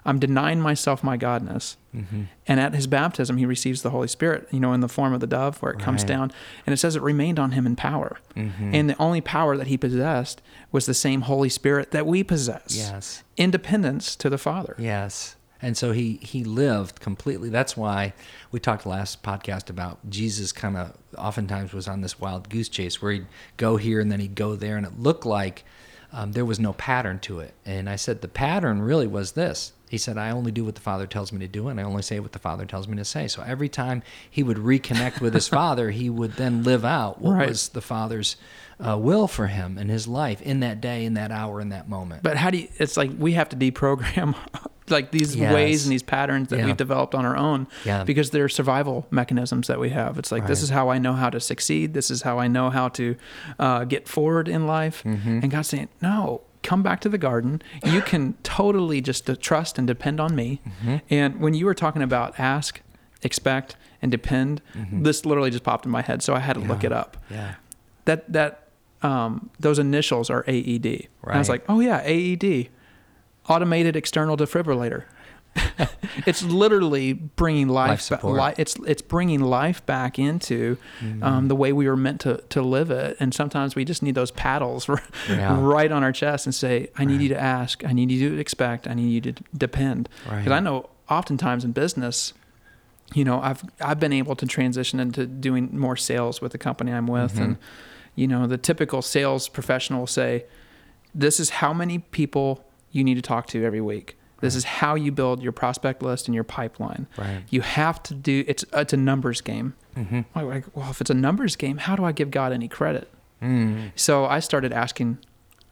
I'm 0.07 0.19
denying 0.19 0.61
myself 0.61 1.03
my 1.03 1.17
godness. 1.17 1.77
Mm-hmm. 1.97 2.25
And 2.47 2.61
at 2.61 2.75
his 2.75 2.87
baptism, 2.87 3.39
he 3.39 3.47
receives 3.47 3.81
the 3.81 3.89
Holy 3.89 4.07
Spirit, 4.07 4.47
you 4.51 4.61
know, 4.61 4.75
in 4.75 4.81
the 4.81 4.89
form 4.89 5.15
of 5.15 5.21
the 5.21 5.27
dove, 5.27 5.63
where 5.63 5.73
it 5.73 5.79
comes 5.79 6.05
down. 6.05 6.31
And 6.67 6.75
it 6.75 6.77
says 6.77 6.95
it 6.95 7.01
remained 7.01 7.39
on 7.39 7.53
him 7.53 7.67
in 7.67 7.75
power. 7.75 8.19
Mhm. 8.37 8.75
And 8.75 8.91
the 8.91 8.97
only 8.99 9.23
power 9.23 9.57
that 9.57 9.69
he 9.69 9.79
possessed 9.79 10.43
was 10.71 10.85
the 10.85 10.93
same 10.93 11.23
Holy 11.23 11.49
Spirit 11.49 11.91
that 11.93 12.07
we 12.07 12.23
possess. 12.23 12.77
yes. 12.77 13.23
Independence 13.39 14.15
to 14.17 14.29
the 14.29 14.37
Father. 14.39 14.77
Yes. 14.79 15.37
And 15.65 15.79
so 15.79 15.93
he 15.93 16.19
he 16.21 16.45
lived 16.45 17.01
completely. 17.01 17.49
That's 17.49 17.75
why 17.75 18.13
we 18.53 18.61
talked 18.61 18.85
last 18.85 19.23
podcast 19.23 19.71
about 19.71 19.99
Jesus 20.11 20.53
kind 20.53 20.77
of 20.77 20.93
oftentimes 21.17 21.73
was 21.73 21.89
on 21.89 22.03
this 22.03 22.21
wild 22.21 22.51
goose 22.51 22.69
chase 22.69 23.01
where 23.01 23.13
he'd 23.13 23.27
go 23.57 23.79
here 23.79 23.99
and 23.99 24.13
then 24.13 24.21
he'd 24.21 24.35
go 24.35 24.57
there, 24.57 24.77
and 24.77 24.85
it 24.85 25.01
looked 25.01 25.25
like 25.25 25.65
um, 26.13 26.33
there 26.33 26.45
was 26.45 26.61
no 26.61 26.75
pattern 26.75 27.19
to 27.21 27.41
it. 27.41 27.55
And 27.65 27.89
I 27.89 27.97
said 27.97 28.21
the 28.21 28.29
pattern 28.29 28.83
really 28.83 29.07
was 29.07 29.33
this. 29.33 29.73
He 29.95 29.99
said, 29.99 30.19
"I 30.19 30.31
only 30.31 30.51
do 30.51 30.65
what 30.65 30.75
the 30.75 30.81
Father 30.81 31.07
tells 31.07 31.33
me 31.33 31.39
to 31.39 31.47
do, 31.47 31.69
and 31.69 31.79
I 31.79 31.85
only 31.85 32.03
say 32.03 32.19
what 32.19 32.33
the 32.33 32.41
Father 32.41 32.67
tells 32.67 32.89
me 32.89 32.97
to 32.97 33.05
say." 33.05 33.29
So 33.29 33.43
every 33.47 33.69
time 33.69 34.03
he 34.29 34.43
would 34.43 34.57
reconnect 34.57 35.21
with 35.21 35.35
his 35.35 35.47
Father, 35.61 35.93
he 35.93 36.11
would 36.11 36.33
then 36.33 36.65
live 36.65 36.85
out 36.85 37.21
what 37.23 37.35
Right. 37.37 37.49
was 37.49 37.69
the 37.69 37.81
Father's 37.81 38.37
uh, 38.85 38.99
will 38.99 39.29
for 39.29 39.47
him 39.47 39.79
in 39.79 39.89
his 39.89 40.09
life 40.09 40.43
in 40.43 40.59
that 40.59 40.81
day, 40.81 41.05
in 41.05 41.15
that 41.15 41.31
hour, 41.31 41.61
in 41.61 41.69
that 41.69 41.89
moment. 41.89 42.25
But 42.25 42.37
how 42.37 42.51
do 42.51 42.59
you, 42.59 42.69
it's 42.79 42.97
like 42.97 43.13
we 43.17 43.35
have 43.35 43.49
to 43.51 43.57
deprogram 43.57 44.35
like 44.89 45.13
these 45.13 45.37
Yes. 45.37 45.55
ways 45.55 45.85
and 45.85 45.93
these 45.93 46.03
patterns 46.03 46.49
that 46.49 46.59
Yeah. 46.59 46.67
we've 46.67 46.77
developed 46.77 47.15
on 47.15 47.25
our 47.25 47.37
own 47.37 47.69
Yeah. 47.85 48.03
because 48.03 48.31
they're 48.31 48.49
survival 48.49 49.07
mechanisms 49.13 49.69
that 49.69 49.79
we 49.79 49.91
have. 49.91 50.19
It's 50.19 50.33
like, 50.33 50.49
this 50.49 50.61
is 50.61 50.71
how 50.71 50.89
I 50.91 50.99
know 50.99 51.13
how 51.13 51.31
to 51.31 51.39
succeed. 51.39 51.95
This 51.95 52.11
is 52.11 52.23
how 52.23 52.41
I 52.41 52.49
know 52.49 52.69
how 52.71 52.89
to 52.89 53.15
uh, 53.61 53.85
get 53.85 54.09
forward 54.09 54.49
in 54.49 54.67
life. 54.67 55.05
Mm-hmm. 55.05 55.39
And 55.43 55.51
God's 55.53 55.69
saying, 55.69 55.89
no, 56.03 56.41
come 56.65 56.83
back 56.83 57.01
to 57.03 57.09
the 57.09 57.19
garden. 57.19 57.63
You 57.85 58.03
can 58.03 58.35
totally 58.43 59.01
just 59.01 59.31
trust 59.41 59.79
and 59.79 59.87
depend 59.87 60.19
on 60.19 60.35
me. 60.35 60.61
Mm-hmm. 60.67 60.97
And 61.11 61.41
when 61.41 61.55
you 61.55 61.67
were 61.67 61.75
talking 61.75 62.03
about 62.03 62.41
ask, 62.41 62.81
expect, 63.23 63.77
and 64.03 64.11
depend, 64.11 64.61
this 65.03 65.25
literally 65.25 65.51
just 65.51 65.63
popped 65.63 65.85
in 65.87 65.93
my 65.93 66.03
head. 66.03 66.23
So 66.23 66.35
I 66.35 66.41
had 66.41 66.55
to 66.55 66.61
look 66.61 66.79
Mm-hmm. 66.79 66.87
It 66.87 66.93
up 66.93 67.17
yeah. 67.31 67.55
that 68.07 68.31
that 68.33 68.69
um, 69.03 69.51
those 69.61 69.79
initials 69.79 70.31
are 70.31 70.45
AED. 70.49 70.87
And 70.87 71.09
I 71.23 71.39
was 71.39 71.49
like, 71.49 71.65
oh 71.69 71.81
yeah, 71.81 72.01
AED, 72.05 72.69
automated 73.49 73.97
external 73.97 74.37
defibrillator. 74.37 75.05
it's 76.27 76.43
literally 76.43 77.13
bringing 77.13 77.69
Life 77.69 78.11
life, 78.11 78.21
ba- 78.21 78.27
li- 78.29 78.55
it's 78.59 78.77
it's 78.87 79.03
bringing 79.03 79.41
life 79.41 79.85
back 79.87 80.19
into 80.19 80.77
Mm-hmm. 81.01 81.23
um, 81.23 81.49
the 81.49 81.57
way 81.57 81.73
we 81.73 81.89
were 81.89 81.97
meant 81.97 82.21
to 82.23 82.39
to 82.51 82.63
live 82.63 82.91
it. 82.91 83.17
And 83.21 83.33
sometimes 83.35 83.75
we 83.75 83.85
just 83.85 84.03
need 84.03 84.15
those 84.15 84.31
paddles 84.31 84.89
r- 84.89 85.03
Yeah. 85.29 85.57
right 85.61 85.91
on 85.91 86.03
our 86.03 86.13
chest 86.13 86.47
and 86.47 86.55
say, 86.55 86.89
I 86.97 87.05
need 87.05 87.21
you 87.21 87.29
to 87.31 87.41
ask, 87.41 87.85
I 87.85 87.93
need 87.93 88.11
you 88.11 88.31
to 88.31 88.39
expect, 88.39 88.87
I 88.89 88.95
need 88.95 89.11
you 89.11 89.21
to 89.23 89.33
d- 89.33 89.45
depend. 89.57 90.09
Because 90.25 90.47
Right. 90.47 90.53
I 90.57 90.61
know 90.61 90.91
oftentimes 91.09 91.65
in 91.65 91.73
business, 91.73 92.33
you 93.15 93.25
know, 93.25 93.41
I've 93.41 93.63
I've 93.81 94.01
been 94.01 94.13
able 94.13 94.37
to 94.37 94.47
transition 94.47 95.01
into 95.01 95.27
doing 95.27 95.77
more 95.79 95.97
sales 95.97 96.41
with 96.41 96.53
the 96.53 96.59
company 96.59 96.93
I'm 96.93 97.07
with, 97.07 97.35
Mm-hmm. 97.35 97.43
and 97.43 97.57
you 98.17 98.27
know, 98.29 98.47
the 98.47 98.59
typical 98.59 99.03
sales 99.03 99.49
professional 99.49 100.01
will 100.01 100.07
say, 100.07 100.45
"This 101.15 101.41
is 101.41 101.51
how 101.51 101.73
many 101.73 101.99
people 101.99 102.65
you 102.93 103.03
need 103.03 103.17
to 103.17 103.23
talk 103.23 103.47
to 103.49 103.65
every 103.65 103.81
week. 103.81 104.17
This 104.45 104.55
is 104.55 104.65
how 104.65 104.95
you 104.95 105.11
build 105.11 105.43
your 105.43 105.53
prospect 105.53 106.03
list 106.03 106.29
and 106.29 106.35
your 106.35 106.45
pipeline. 106.45 107.07
Right. 107.17 107.43
You 107.51 107.63
have 107.63 108.03
to 108.05 108.15
do 108.15 108.45
it's 108.47 108.65
it's 108.73 108.93
a 108.93 108.97
numbers 108.97 109.41
game. 109.41 109.75
Mm-hmm. 109.97 110.21
Like, 110.35 110.65
well, 110.77 110.91
if 110.91 111.01
it's 111.01 111.11
a 111.11 111.15
numbers 111.15 111.57
game, 111.57 111.79
how 111.79 111.97
do 111.97 112.05
I 112.05 112.13
give 112.13 112.31
God 112.31 112.53
any 112.53 112.69
credit? 112.69 113.09
Mm. 113.43 113.91
So 113.97 114.25
I 114.27 114.41
started 114.41 114.73
asking 114.73 115.19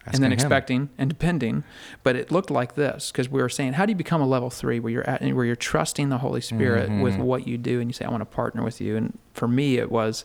and 0.05 0.09
Asking 0.09 0.21
then 0.23 0.31
him. 0.33 0.37
expecting 0.37 0.89
and 0.99 1.09
depending. 1.09 1.65
But 2.03 2.17
it 2.17 2.33
looked 2.33 2.51
like 2.51 2.75
this 2.75 3.13
because 3.13 3.29
we 3.29 3.41
were 3.41 3.49
saying, 3.49 3.75
how 3.75 3.87
do 3.87 3.93
you 3.93 3.97
become 3.97 4.21
a 4.21 4.27
level 4.27 4.51
three 4.51 4.81
where 4.81 4.93
you're 4.93 5.09
at, 5.09 5.23
where 5.23 5.45
you're 5.45 5.55
trusting 5.55 6.09
the 6.09 6.19
Holy 6.19 6.41
Spirit 6.41 6.91
with 7.03 7.15
Mhm. 7.15 7.21
what 7.21 7.47
you 7.47 7.57
do, 7.57 7.79
and 7.81 7.89
you 7.89 7.93
say, 7.95 8.05
I 8.05 8.11
want 8.11 8.21
to 8.23 8.27
partner 8.27 8.65
with 8.65 8.81
you. 8.81 8.97
And 8.97 9.17
for 9.33 9.47
me, 9.47 9.77
it 9.79 9.93
was, 9.93 10.25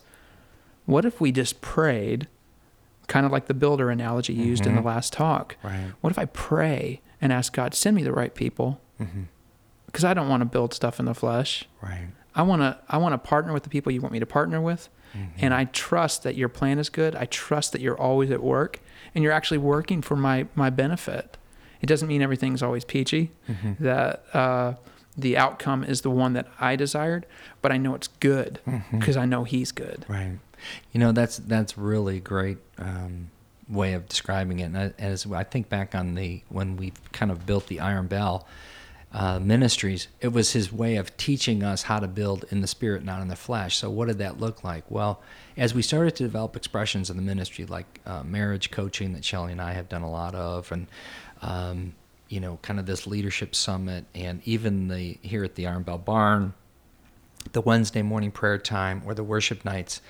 what 0.86 1.04
if 1.04 1.20
we 1.20 1.30
just 1.30 1.60
prayed, 1.60 2.26
kind 3.06 3.24
of 3.24 3.30
like 3.30 3.46
the 3.46 3.54
builder 3.54 3.88
analogy 3.90 4.32
used 4.32 4.66
in 4.66 4.74
the 4.74 4.80
Mhm. 4.80 4.86
last 4.86 5.12
talk? 5.12 5.56
Right. 5.62 5.92
What 6.00 6.10
if 6.10 6.18
I 6.18 6.24
pray 6.24 7.00
and 7.20 7.32
ask 7.32 7.52
God, 7.52 7.74
send 7.74 7.96
me 7.96 8.02
the 8.02 8.12
right 8.12 8.34
people? 8.34 8.80
Mm-hmm. 9.00 9.22
Because 9.86 10.04
I 10.04 10.14
don't 10.14 10.28
want 10.28 10.40
to 10.42 10.44
build 10.44 10.74
stuff 10.74 10.98
in 11.00 11.06
the 11.06 11.14
flesh. 11.14 11.64
Right. 11.82 12.08
I 12.34 12.42
want 12.42 12.62
to 12.62 12.78
I 12.88 12.98
want 12.98 13.14
to 13.14 13.18
partner 13.18 13.52
with 13.52 13.62
the 13.64 13.70
people 13.70 13.90
you 13.90 14.00
want 14.00 14.12
me 14.12 14.20
to 14.20 14.26
partner 14.26 14.60
with, 14.60 14.88
Mhm. 15.16 15.28
and 15.38 15.54
I 15.54 15.64
trust 15.64 16.22
that 16.24 16.34
your 16.36 16.48
plan 16.50 16.78
is 16.78 16.88
good. 16.90 17.16
I 17.16 17.24
trust 17.24 17.72
that 17.72 17.80
you're 17.80 17.98
always 17.98 18.30
at 18.30 18.42
work 18.42 18.80
and 19.14 19.24
you're 19.24 19.32
actually 19.32 19.58
working 19.58 20.02
for 20.02 20.14
my 20.16 20.46
my 20.54 20.70
benefit. 20.70 21.36
It 21.80 21.86
doesn't 21.86 22.06
mean 22.08 22.22
everything's 22.22 22.62
always 22.62 22.84
peachy. 22.84 23.32
Mhm. 23.48 23.78
That 23.78 24.22
uh, 24.34 24.74
the 25.16 25.36
outcome 25.38 25.82
is 25.82 26.02
the 26.02 26.10
one 26.10 26.34
that 26.34 26.46
I 26.60 26.76
desired, 26.76 27.24
but 27.62 27.72
I 27.72 27.78
know 27.78 27.94
it's 27.94 28.08
good 28.20 28.60
because 28.92 29.16
I 29.16 29.24
know 29.24 29.44
He's 29.44 29.72
good. 29.72 30.04
Right. 30.08 30.38
You 30.92 31.00
know 31.00 31.12
that's 31.12 31.38
that's 31.38 31.76
really 31.78 32.20
great 32.20 32.58
um, 32.78 33.30
way 33.68 33.92
of 33.92 34.08
describing 34.08 34.60
it. 34.60 34.64
And 34.64 34.78
I- 34.78 34.94
as 34.98 35.26
I 35.30 35.44
think 35.44 35.68
back 35.68 35.94
on 35.94 36.14
the 36.14 36.42
when 36.48 36.76
we 36.76 36.92
kind 37.12 37.30
of 37.30 37.46
built 37.46 37.66
the 37.66 37.80
Iron 37.80 38.06
Bell 38.06 38.46
uh, 39.12 39.38
Ministries, 39.38 40.08
it 40.20 40.28
was 40.28 40.52
his 40.52 40.70
way 40.72 40.96
of 40.96 41.16
teaching 41.16 41.62
us 41.62 41.82
how 41.84 41.98
to 41.98 42.06
build 42.06 42.44
in 42.50 42.60
the 42.60 42.66
spirit, 42.66 43.04
not 43.04 43.22
in 43.22 43.28
the 43.28 43.36
flesh. 43.36 43.76
So 43.78 43.88
what 43.90 44.08
did 44.08 44.18
that 44.18 44.38
look 44.38 44.62
like? 44.62 44.84
Well, 44.90 45.22
as 45.56 45.74
we 45.74 45.80
started 45.82 46.14
to 46.16 46.22
develop 46.24 46.56
expressions 46.56 47.08
of 47.08 47.16
the 47.16 47.22
ministry, 47.22 47.64
like 47.64 48.00
uh, 48.04 48.22
marriage 48.22 48.70
coaching 48.70 49.14
that 49.14 49.24
Shelley 49.24 49.52
and 49.52 49.62
I 49.62 49.72
have 49.72 49.88
done 49.88 50.02
a 50.02 50.10
lot 50.10 50.34
of, 50.34 50.70
and 50.72 50.86
um, 51.40 51.94
you 52.28 52.40
know, 52.40 52.58
kind 52.60 52.78
of 52.78 52.84
this 52.84 53.06
leadership 53.06 53.54
summit, 53.54 54.04
and 54.14 54.42
even 54.44 54.88
the 54.88 55.16
here 55.22 55.42
at 55.42 55.54
the 55.54 55.66
Iron 55.66 55.82
Bell 55.84 55.98
Barn, 55.98 56.52
the 57.52 57.62
Wednesday 57.62 58.02
morning 58.02 58.30
prayer 58.30 58.58
time 58.58 59.02
or 59.06 59.14
the 59.14 59.24
worship 59.24 59.64
nights, 59.64 60.02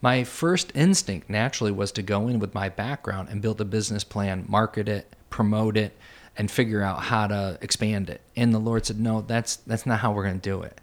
my 0.00 0.24
first 0.24 0.72
instinct 0.74 1.28
naturally 1.28 1.72
was 1.72 1.92
to 1.92 2.02
go 2.02 2.28
in 2.28 2.38
with 2.38 2.54
my 2.54 2.68
background 2.68 3.28
and 3.30 3.42
build 3.42 3.60
a 3.60 3.64
business 3.64 4.04
plan, 4.04 4.44
market 4.48 4.88
it, 4.88 5.14
promote 5.30 5.76
it, 5.76 5.96
and 6.36 6.50
figure 6.50 6.82
out 6.82 7.00
how 7.00 7.26
to 7.26 7.58
expand 7.60 8.08
it. 8.08 8.20
And 8.36 8.54
the 8.54 8.60
Lord 8.60 8.86
said, 8.86 9.00
"No, 9.00 9.22
that's 9.22 9.56
that's 9.56 9.86
not 9.86 10.00
how 10.00 10.12
we're 10.12 10.24
going 10.24 10.40
to 10.40 10.50
do 10.50 10.62
it." 10.62 10.80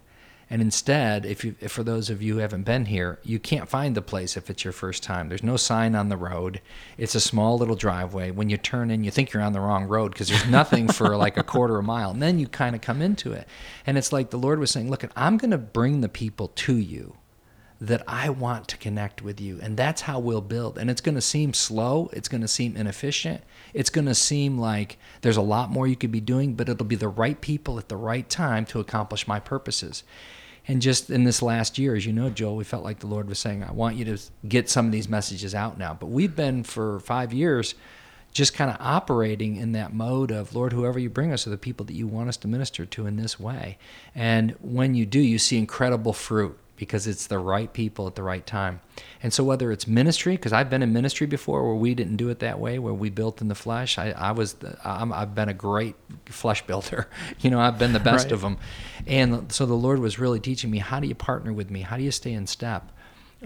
And 0.48 0.62
instead, 0.62 1.26
if 1.26 1.44
you, 1.44 1.56
if 1.60 1.72
for 1.72 1.82
those 1.82 2.08
of 2.08 2.22
you 2.22 2.34
who 2.34 2.38
haven't 2.38 2.62
been 2.62 2.84
here, 2.84 3.18
you 3.24 3.40
can't 3.40 3.68
find 3.68 3.96
the 3.96 4.02
place 4.02 4.36
if 4.36 4.48
it's 4.48 4.62
your 4.62 4.72
first 4.72 5.02
time. 5.02 5.28
There's 5.28 5.42
no 5.42 5.56
sign 5.56 5.96
on 5.96 6.08
the 6.08 6.16
road. 6.16 6.60
It's 6.96 7.16
a 7.16 7.20
small 7.20 7.58
little 7.58 7.74
driveway. 7.74 8.30
When 8.30 8.48
you 8.48 8.56
turn 8.56 8.92
in, 8.92 9.02
you 9.02 9.10
think 9.10 9.32
you're 9.32 9.42
on 9.42 9.54
the 9.54 9.60
wrong 9.60 9.86
road 9.86 10.12
because 10.12 10.28
there's 10.28 10.46
nothing 10.46 10.86
for 10.86 11.16
like 11.24 11.36
a 11.36 11.42
quarter 11.42 11.78
of 11.78 11.84
a 11.84 11.86
mile. 11.86 12.10
And 12.10 12.22
then 12.22 12.38
you 12.38 12.46
kind 12.46 12.76
of 12.76 12.80
come 12.80 13.02
into 13.02 13.32
it. 13.32 13.48
And 13.86 13.98
it's 13.98 14.12
like 14.12 14.30
the 14.30 14.38
Lord 14.38 14.60
was 14.60 14.70
saying, 14.70 14.88
Look, 14.88 15.04
I'm 15.16 15.36
going 15.36 15.50
to 15.50 15.58
bring 15.58 16.00
the 16.00 16.08
people 16.08 16.48
to 16.48 16.76
you 16.76 17.16
that 17.80 18.02
I 18.06 18.30
want 18.30 18.68
to 18.68 18.78
connect 18.78 19.22
with 19.22 19.40
you. 19.40 19.58
And 19.62 19.76
that's 19.76 20.02
how 20.02 20.18
we'll 20.18 20.40
build. 20.40 20.78
And 20.78 20.88
it's 20.88 21.00
going 21.00 21.14
to 21.14 21.20
seem 21.20 21.52
slow. 21.52 22.08
It's 22.12 22.28
going 22.28 22.40
to 22.40 22.48
seem 22.48 22.76
inefficient. 22.76 23.42
It's 23.74 23.90
going 23.90 24.06
to 24.06 24.14
seem 24.14 24.58
like 24.58 24.98
there's 25.20 25.36
a 25.36 25.42
lot 25.42 25.70
more 25.70 25.86
you 25.86 25.96
could 25.96 26.12
be 26.12 26.20
doing, 26.20 26.54
but 26.54 26.68
it'll 26.68 26.86
be 26.86 26.96
the 26.96 27.08
right 27.08 27.40
people 27.40 27.78
at 27.78 27.88
the 27.88 27.96
right 27.96 28.28
time 28.28 28.64
to 28.66 28.80
accomplish 28.80 29.28
my 29.28 29.40
purposes. 29.40 30.04
And 30.68 30.82
just 30.82 31.10
in 31.10 31.24
this 31.24 31.42
last 31.42 31.78
year, 31.78 31.94
as 31.94 32.06
you 32.06 32.12
know, 32.12 32.30
Joel, 32.30 32.56
we 32.56 32.64
felt 32.64 32.82
like 32.82 33.00
the 33.00 33.06
Lord 33.06 33.28
was 33.28 33.38
saying, 33.38 33.62
I 33.62 33.72
want 33.72 33.96
you 33.96 34.04
to 34.06 34.18
get 34.48 34.68
some 34.68 34.86
of 34.86 34.92
these 34.92 35.08
messages 35.08 35.54
out 35.54 35.78
now. 35.78 35.94
But 35.94 36.06
we've 36.06 36.34
been 36.34 36.64
for 36.64 36.98
five 37.00 37.32
years 37.32 37.74
just 38.32 38.52
kind 38.52 38.70
of 38.70 38.76
operating 38.80 39.56
in 39.56 39.72
that 39.72 39.94
mode 39.94 40.30
of, 40.30 40.54
Lord, 40.54 40.72
whoever 40.72 40.98
you 40.98 41.08
bring 41.08 41.32
us 41.32 41.46
are 41.46 41.50
the 41.50 41.56
people 41.56 41.86
that 41.86 41.94
you 41.94 42.06
want 42.06 42.28
us 42.28 42.36
to 42.38 42.48
minister 42.48 42.84
to 42.84 43.06
in 43.06 43.16
this 43.16 43.38
way. 43.38 43.78
And 44.14 44.56
when 44.60 44.94
you 44.94 45.06
do, 45.06 45.20
you 45.20 45.38
see 45.38 45.56
incredible 45.56 46.12
fruit 46.12 46.58
because 46.76 47.06
it's 47.06 47.26
the 47.26 47.38
right 47.38 47.72
people 47.72 48.06
at 48.06 48.14
the 48.14 48.22
right 48.22 48.46
time. 48.46 48.80
And 49.22 49.32
so 49.32 49.42
whether 49.44 49.72
it's 49.72 49.86
ministry, 49.86 50.36
because 50.36 50.52
I've 50.52 50.68
been 50.70 50.82
in 50.82 50.92
ministry 50.92 51.26
before 51.26 51.66
where 51.66 51.74
we 51.74 51.94
didn't 51.94 52.16
do 52.16 52.28
it 52.28 52.38
that 52.40 52.58
way, 52.58 52.78
where 52.78 52.94
we 52.94 53.10
built 53.10 53.40
in 53.40 53.48
the 53.48 53.54
flesh. 53.54 53.98
I, 53.98 54.10
I 54.10 54.32
was, 54.32 54.54
the, 54.54 54.76
I'm, 54.84 55.12
I've 55.12 55.34
been 55.34 55.48
a 55.48 55.54
great 55.54 55.94
flesh 56.26 56.66
builder. 56.66 57.08
You 57.40 57.50
know, 57.50 57.60
I've 57.60 57.78
been 57.78 57.92
the 57.92 58.00
best 58.00 58.26
Right. 58.26 58.32
of 58.32 58.40
them. 58.40 58.58
And 59.06 59.52
so 59.52 59.66
the 59.66 59.74
Lord 59.74 59.98
was 59.98 60.18
really 60.18 60.40
teaching 60.40 60.70
me, 60.70 60.78
how 60.78 61.00
do 61.00 61.06
you 61.06 61.14
partner 61.14 61.52
with 61.52 61.70
me? 61.70 61.80
How 61.82 61.96
do 61.96 62.02
you 62.02 62.10
stay 62.10 62.32
in 62.32 62.46
step? 62.46 62.90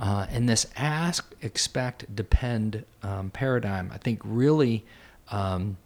Uh, 0.01 0.27
and 0.31 0.49
this 0.49 0.67
ask, 0.77 1.35
expect, 1.43 2.15
depend 2.15 2.85
um, 3.03 3.31
paradigm, 3.31 3.91
I 3.93 3.99
think 3.99 4.21
really 4.25 4.85
um, 5.31 5.77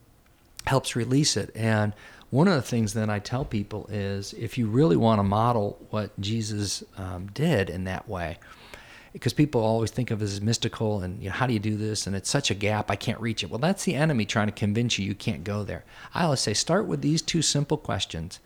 helps 0.66 0.94
release 0.94 1.36
it. 1.36 1.50
And 1.54 1.92
one 2.34 2.48
of 2.48 2.54
the 2.56 2.62
things 2.62 2.94
that 2.94 3.08
I 3.08 3.20
tell 3.20 3.44
people 3.44 3.86
is 3.92 4.32
if 4.32 4.58
you 4.58 4.66
really 4.66 4.96
want 4.96 5.20
to 5.20 5.22
model 5.22 5.78
what 5.90 6.18
Jesus 6.20 6.82
um, 6.98 7.28
did 7.28 7.70
in 7.70 7.84
that 7.84 8.08
way, 8.08 8.38
because 9.12 9.32
people 9.32 9.60
always 9.60 9.92
think 9.92 10.10
of 10.10 10.20
it 10.20 10.24
as 10.24 10.40
mystical 10.40 11.00
and 11.00 11.22
you 11.22 11.28
know 11.28 11.34
how 11.36 11.46
do 11.46 11.52
you 11.52 11.60
do 11.60 11.76
this 11.76 12.08
and 12.08 12.16
it's 12.16 12.28
such 12.28 12.50
a 12.50 12.54
gap 12.54 12.90
I 12.90 12.96
can't 12.96 13.20
reach 13.20 13.44
it. 13.44 13.50
Well, 13.50 13.60
that's 13.60 13.84
the 13.84 13.94
enemy 13.94 14.24
trying 14.24 14.48
to 14.48 14.52
convince 14.52 14.98
you 14.98 15.06
you 15.06 15.14
can't 15.14 15.44
go 15.44 15.62
there. 15.62 15.84
I 16.12 16.24
always 16.24 16.40
say 16.40 16.54
start 16.54 16.86
with 16.86 17.02
these 17.02 17.22
two 17.22 17.40
simple 17.40 17.76
questions. 17.76 18.40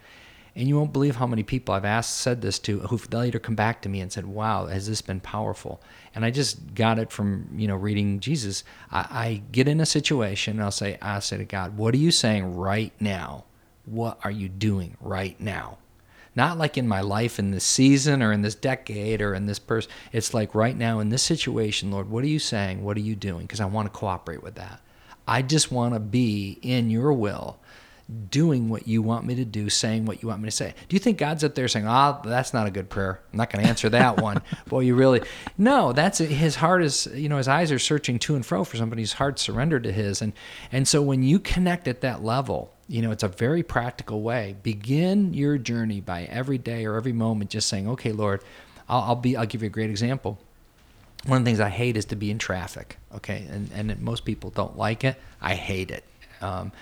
And 0.54 0.68
you 0.68 0.76
won't 0.76 0.92
believe 0.92 1.16
how 1.16 1.26
many 1.26 1.44
people 1.44 1.74
I've 1.74 1.84
asked, 1.84 2.18
said 2.18 2.42
this 2.42 2.58
to, 2.60 2.80
who 2.80 3.00
later 3.12 3.38
come 3.38 3.54
back 3.54 3.80
to 3.82 3.88
me 3.88 4.00
and 4.00 4.10
said, 4.10 4.26
"Wow, 4.26 4.66
has 4.66 4.88
this 4.88 5.00
been 5.00 5.20
powerful?" 5.20 5.80
And 6.16 6.24
I 6.24 6.32
just 6.32 6.74
got 6.74 6.98
it 6.98 7.12
from 7.12 7.48
you 7.56 7.68
know 7.68 7.76
reading 7.76 8.18
Jesus. 8.18 8.64
I, 8.90 8.98
I 8.98 9.42
get 9.52 9.68
in 9.68 9.80
a 9.80 9.86
situation 9.86 10.54
and 10.54 10.64
I'll 10.64 10.72
say, 10.72 10.98
I 11.00 11.20
say 11.20 11.36
to 11.36 11.44
God, 11.44 11.76
"What 11.76 11.94
are 11.94 11.98
you 11.98 12.10
saying 12.10 12.56
right 12.56 12.92
now 12.98 13.44
what 13.90 14.18
are 14.24 14.30
you 14.30 14.48
doing 14.48 14.96
right 15.00 15.38
now? 15.40 15.78
Not 16.34 16.58
like 16.58 16.78
in 16.78 16.86
my 16.86 17.00
life 17.00 17.38
in 17.38 17.50
this 17.50 17.64
season 17.64 18.22
or 18.22 18.32
in 18.32 18.42
this 18.42 18.54
decade 18.54 19.20
or 19.20 19.34
in 19.34 19.46
this 19.46 19.58
person. 19.58 19.90
It's 20.12 20.32
like 20.32 20.54
right 20.54 20.76
now 20.76 21.00
in 21.00 21.08
this 21.08 21.22
situation, 21.22 21.90
Lord, 21.90 22.10
what 22.10 22.22
are 22.22 22.28
you 22.28 22.38
saying? 22.38 22.84
What 22.84 22.96
are 22.96 23.00
you 23.00 23.16
doing? 23.16 23.42
Because 23.42 23.60
I 23.60 23.64
want 23.64 23.92
to 23.92 23.98
cooperate 23.98 24.42
with 24.42 24.54
that. 24.54 24.80
I 25.26 25.42
just 25.42 25.72
want 25.72 25.94
to 25.94 26.00
be 26.00 26.58
in 26.62 26.90
your 26.90 27.12
will 27.12 27.58
doing 28.30 28.68
what 28.70 28.88
you 28.88 29.02
want 29.02 29.26
me 29.26 29.34
to 29.34 29.44
do, 29.44 29.68
saying 29.68 30.06
what 30.06 30.22
you 30.22 30.28
want 30.28 30.40
me 30.40 30.46
to 30.48 30.56
say. 30.56 30.74
Do 30.88 30.96
you 30.96 31.00
think 31.00 31.18
God's 31.18 31.44
up 31.44 31.54
there 31.54 31.68
saying, 31.68 31.86
"Ah, 31.86 32.20
oh, 32.24 32.28
that's 32.28 32.54
not 32.54 32.66
a 32.66 32.70
good 32.70 32.88
prayer. 32.88 33.20
I'm 33.32 33.36
not 33.36 33.52
going 33.52 33.62
to 33.62 33.68
answer 33.68 33.88
that 33.90 34.16
one." 34.22 34.42
Boy, 34.66 34.80
you 34.80 34.94
really 34.94 35.22
no. 35.58 35.92
That's 35.92 36.18
his 36.18 36.56
heart 36.56 36.82
is 36.82 37.06
you 37.14 37.28
know 37.28 37.36
his 37.36 37.48
eyes 37.48 37.70
are 37.70 37.78
searching 37.78 38.18
to 38.20 38.34
and 38.34 38.44
fro 38.44 38.64
for 38.64 38.76
somebody's 38.76 39.14
heart 39.14 39.38
surrendered 39.38 39.84
to 39.84 39.92
his, 39.92 40.22
and 40.22 40.32
and 40.72 40.88
so 40.88 41.02
when 41.02 41.22
you 41.22 41.38
connect 41.38 41.86
at 41.86 42.00
that 42.00 42.24
level, 42.24 42.72
you 42.88 43.02
know 43.02 43.10
it's 43.10 43.22
a 43.22 43.28
very 43.28 43.62
practical 43.62 44.22
way. 44.22 44.56
Begin 44.62 45.34
your 45.34 45.58
journey 45.58 46.00
by 46.00 46.24
every 46.24 46.58
day 46.58 46.86
or 46.86 46.96
every 46.96 47.12
moment 47.12 47.50
just 47.50 47.68
saying, 47.68 47.88
"Okay, 47.88 48.12
Lord, 48.12 48.42
I'll, 48.88 49.02
I'll 49.02 49.16
be. 49.16 49.36
I'll 49.36 49.46
give 49.46 49.62
you 49.62 49.66
a 49.66 49.70
great 49.70 49.90
example." 49.90 50.38
One 51.26 51.38
of 51.38 51.44
the 51.44 51.48
things 51.50 51.60
I 51.60 51.68
hate 51.68 51.96
is 51.96 52.06
to 52.06 52.16
be 52.16 52.30
in 52.30 52.38
traffic. 52.38 52.96
Okay, 53.14 53.46
and 53.50 53.70
and 53.72 54.00
most 54.00 54.24
people 54.24 54.50
don't 54.50 54.76
like 54.76 55.04
it. 55.04 55.16
I 55.40 55.54
hate 55.54 55.90
it. 55.90 56.04
Um, 56.40 56.72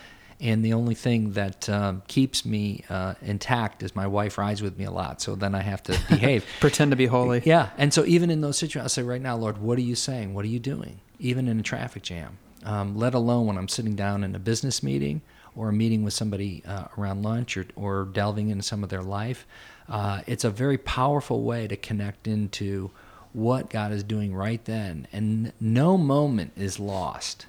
and 0.40 0.62
the 0.64 0.74
only 0.74 0.94
thing 0.94 1.32
that 1.32 1.68
um, 1.68 2.02
keeps 2.08 2.44
me 2.44 2.84
uh, 2.90 3.14
intact 3.22 3.82
is 3.82 3.96
my 3.96 4.06
wife 4.06 4.36
rides 4.36 4.60
with 4.60 4.78
me 4.78 4.84
a 4.84 4.90
lot. 4.90 5.22
So 5.22 5.34
then 5.34 5.54
I 5.54 5.62
have 5.62 5.82
to 5.84 5.92
behave, 6.08 6.44
pretend 6.60 6.90
to 6.92 6.96
be 6.96 7.06
holy. 7.06 7.42
Yeah, 7.44 7.70
and 7.78 7.92
so 7.92 8.04
even 8.04 8.30
in 8.30 8.42
those 8.42 8.58
situations, 8.58 8.92
I 8.92 8.94
say, 8.94 9.02
right 9.02 9.20
now, 9.20 9.36
Lord, 9.36 9.58
what 9.58 9.78
are 9.78 9.82
you 9.82 9.94
saying? 9.94 10.34
What 10.34 10.44
are 10.44 10.48
you 10.48 10.58
doing? 10.58 11.00
Even 11.18 11.48
in 11.48 11.58
a 11.58 11.62
traffic 11.62 12.02
jam, 12.02 12.36
um, 12.64 12.96
let 12.96 13.14
alone 13.14 13.46
when 13.46 13.56
I'm 13.56 13.68
sitting 13.68 13.96
down 13.96 14.22
in 14.22 14.34
a 14.34 14.38
business 14.38 14.82
meeting 14.82 15.22
or 15.56 15.68
a 15.68 15.72
meeting 15.72 16.04
with 16.04 16.14
somebody 16.14 16.62
uh, 16.66 16.84
around 16.98 17.22
lunch 17.22 17.56
or, 17.56 17.66
or 17.76 18.04
delving 18.12 18.50
into 18.50 18.62
some 18.62 18.82
of 18.82 18.90
their 18.90 19.02
life. 19.02 19.46
Uh, 19.88 20.20
it's 20.26 20.44
a 20.44 20.50
very 20.50 20.78
powerful 20.78 21.42
way 21.42 21.66
to 21.66 21.76
connect 21.76 22.26
into 22.26 22.90
what 23.32 23.70
God 23.70 23.92
is 23.92 24.02
doing 24.02 24.34
right 24.34 24.64
then, 24.64 25.06
and 25.12 25.52
no 25.60 25.98
moment 25.98 26.52
is 26.56 26.80
lost. 26.80 27.46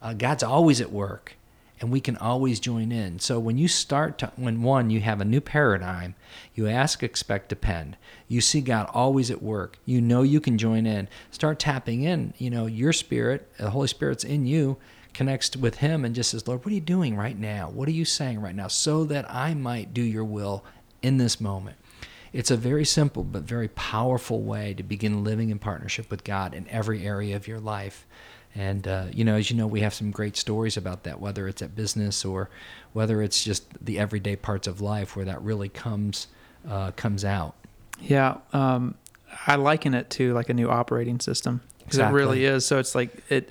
Uh, 0.00 0.12
God's 0.12 0.42
always 0.42 0.80
at 0.80 0.92
work 0.92 1.36
and 1.80 1.90
we 1.90 2.00
can 2.00 2.16
always 2.16 2.58
join 2.58 2.90
in. 2.90 3.18
So 3.18 3.38
when 3.38 3.58
you 3.58 3.68
start 3.68 4.18
to, 4.18 4.32
when 4.36 4.62
one, 4.62 4.90
you 4.90 5.00
have 5.00 5.20
a 5.20 5.24
new 5.24 5.40
paradigm, 5.40 6.14
you 6.54 6.66
ask, 6.68 7.02
expect, 7.02 7.48
depend. 7.48 7.96
You 8.28 8.40
see 8.40 8.60
God 8.60 8.88
always 8.94 9.30
at 9.30 9.42
work. 9.42 9.78
You 9.84 10.00
know 10.00 10.22
you 10.22 10.40
can 10.40 10.58
join 10.58 10.86
in. 10.86 11.08
Start 11.30 11.58
tapping 11.58 12.02
in. 12.02 12.32
You 12.38 12.50
know 12.50 12.66
your 12.66 12.92
spirit, 12.92 13.48
the 13.58 13.70
Holy 13.70 13.88
Spirit's 13.88 14.24
in 14.24 14.46
you, 14.46 14.78
connects 15.16 15.56
with 15.56 15.78
Him, 15.78 16.04
and 16.04 16.14
just 16.14 16.30
says, 16.30 16.46
Lord, 16.46 16.64
what 16.64 16.70
are 16.70 16.74
you 16.74 16.80
doing 16.80 17.16
right 17.16 17.38
now? 17.38 17.70
What 17.70 17.88
are 17.88 17.92
you 17.92 18.04
saying 18.04 18.40
right 18.40 18.54
now, 18.54 18.68
so 18.68 19.04
that 19.04 19.30
I 19.32 19.54
might 19.54 19.94
do 19.94 20.02
Your 20.02 20.24
will 20.24 20.64
in 21.02 21.18
this 21.18 21.40
moment. 21.40 21.76
It's 22.32 22.50
a 22.50 22.56
very 22.56 22.84
simple 22.84 23.24
but 23.24 23.42
very 23.42 23.68
powerful 23.68 24.42
way 24.42 24.74
to 24.74 24.82
begin 24.82 25.24
living 25.24 25.50
in 25.50 25.58
partnership 25.58 26.10
with 26.10 26.22
God 26.22 26.54
in 26.54 26.68
every 26.68 27.06
area 27.06 27.34
of 27.34 27.48
your 27.48 27.60
life. 27.60 28.06
And 28.54 28.86
uh, 28.86 29.06
you 29.12 29.24
know, 29.24 29.36
as 29.36 29.50
you 29.50 29.56
know, 29.56 29.66
we 29.66 29.80
have 29.80 29.94
some 29.94 30.10
great 30.10 30.36
stories 30.36 30.76
about 30.76 31.04
that, 31.04 31.20
whether 31.20 31.46
it's 31.48 31.62
at 31.62 31.74
business 31.74 32.24
or 32.24 32.50
whether 32.92 33.22
it's 33.22 33.42
just 33.44 33.64
the 33.84 33.98
everyday 33.98 34.36
parts 34.36 34.66
of 34.66 34.80
life 34.80 35.16
where 35.16 35.24
that 35.24 35.40
really 35.42 35.68
comes 35.68 36.26
uh, 36.68 36.90
comes 36.92 37.24
out. 37.24 37.54
Yeah, 38.00 38.38
um, 38.52 38.96
I 39.46 39.56
liken 39.56 39.94
it 39.94 40.10
to 40.10 40.34
like 40.34 40.48
a 40.48 40.54
new 40.54 40.68
operating 40.68 41.20
system 41.20 41.62
because 41.78 41.94
exactly. 41.94 42.18
it 42.20 42.22
really 42.22 42.44
is. 42.44 42.66
So 42.66 42.78
it's 42.78 42.94
like 42.94 43.22
it 43.30 43.50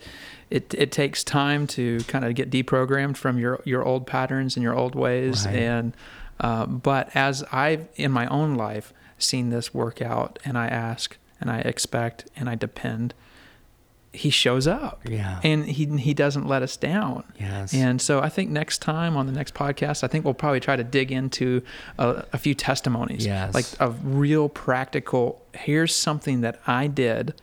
it 0.49 0.73
it 0.73 0.91
takes 0.91 1.23
time 1.23 1.67
to 1.67 1.99
kind 2.01 2.25
of 2.25 2.35
get 2.35 2.49
deprogrammed 2.49 3.17
from 3.17 3.37
your 3.37 3.61
your 3.65 3.83
old 3.83 4.07
patterns 4.07 4.55
and 4.55 4.63
your 4.63 4.75
old 4.75 4.95
ways. 4.95 5.45
Right. 5.45 5.55
And 5.55 5.93
uh, 6.39 6.65
but 6.65 7.15
as 7.15 7.43
I've 7.51 7.87
in 7.95 8.11
my 8.11 8.27
own 8.27 8.55
life 8.55 8.93
seen 9.17 9.49
this 9.49 9.73
work 9.73 10.01
out, 10.01 10.39
and 10.45 10.57
I 10.57 10.67
ask 10.67 11.17
and 11.39 11.49
I 11.49 11.59
expect 11.59 12.29
and 12.35 12.49
I 12.49 12.55
depend 12.55 13.13
he 14.15 14.29
shows 14.29 14.65
up. 14.65 15.01
Yeah. 15.07 15.39
And 15.43 15.65
he 15.65 15.85
he 15.97 16.13
doesn't 16.13 16.47
let 16.47 16.63
us 16.63 16.77
down. 16.77 17.23
Yes. 17.39 17.73
And 17.73 18.01
so 18.01 18.21
I 18.21 18.29
think 18.29 18.49
next 18.49 18.79
time 18.79 19.17
on 19.17 19.27
the 19.27 19.31
next 19.31 19.53
podcast, 19.53 20.03
I 20.03 20.07
think 20.07 20.25
we'll 20.25 20.33
probably 20.33 20.59
try 20.59 20.75
to 20.75 20.83
dig 20.83 21.11
into 21.11 21.61
a, 21.99 22.23
a 22.33 22.37
few 22.37 22.55
testimonies. 22.55 23.25
Yes. 23.25 23.53
Like 23.53 23.65
a 23.79 23.91
real 23.91 24.49
practical, 24.49 25.41
here's 25.53 25.93
something 25.93 26.41
that 26.41 26.59
I 26.65 26.87
did 26.87 27.33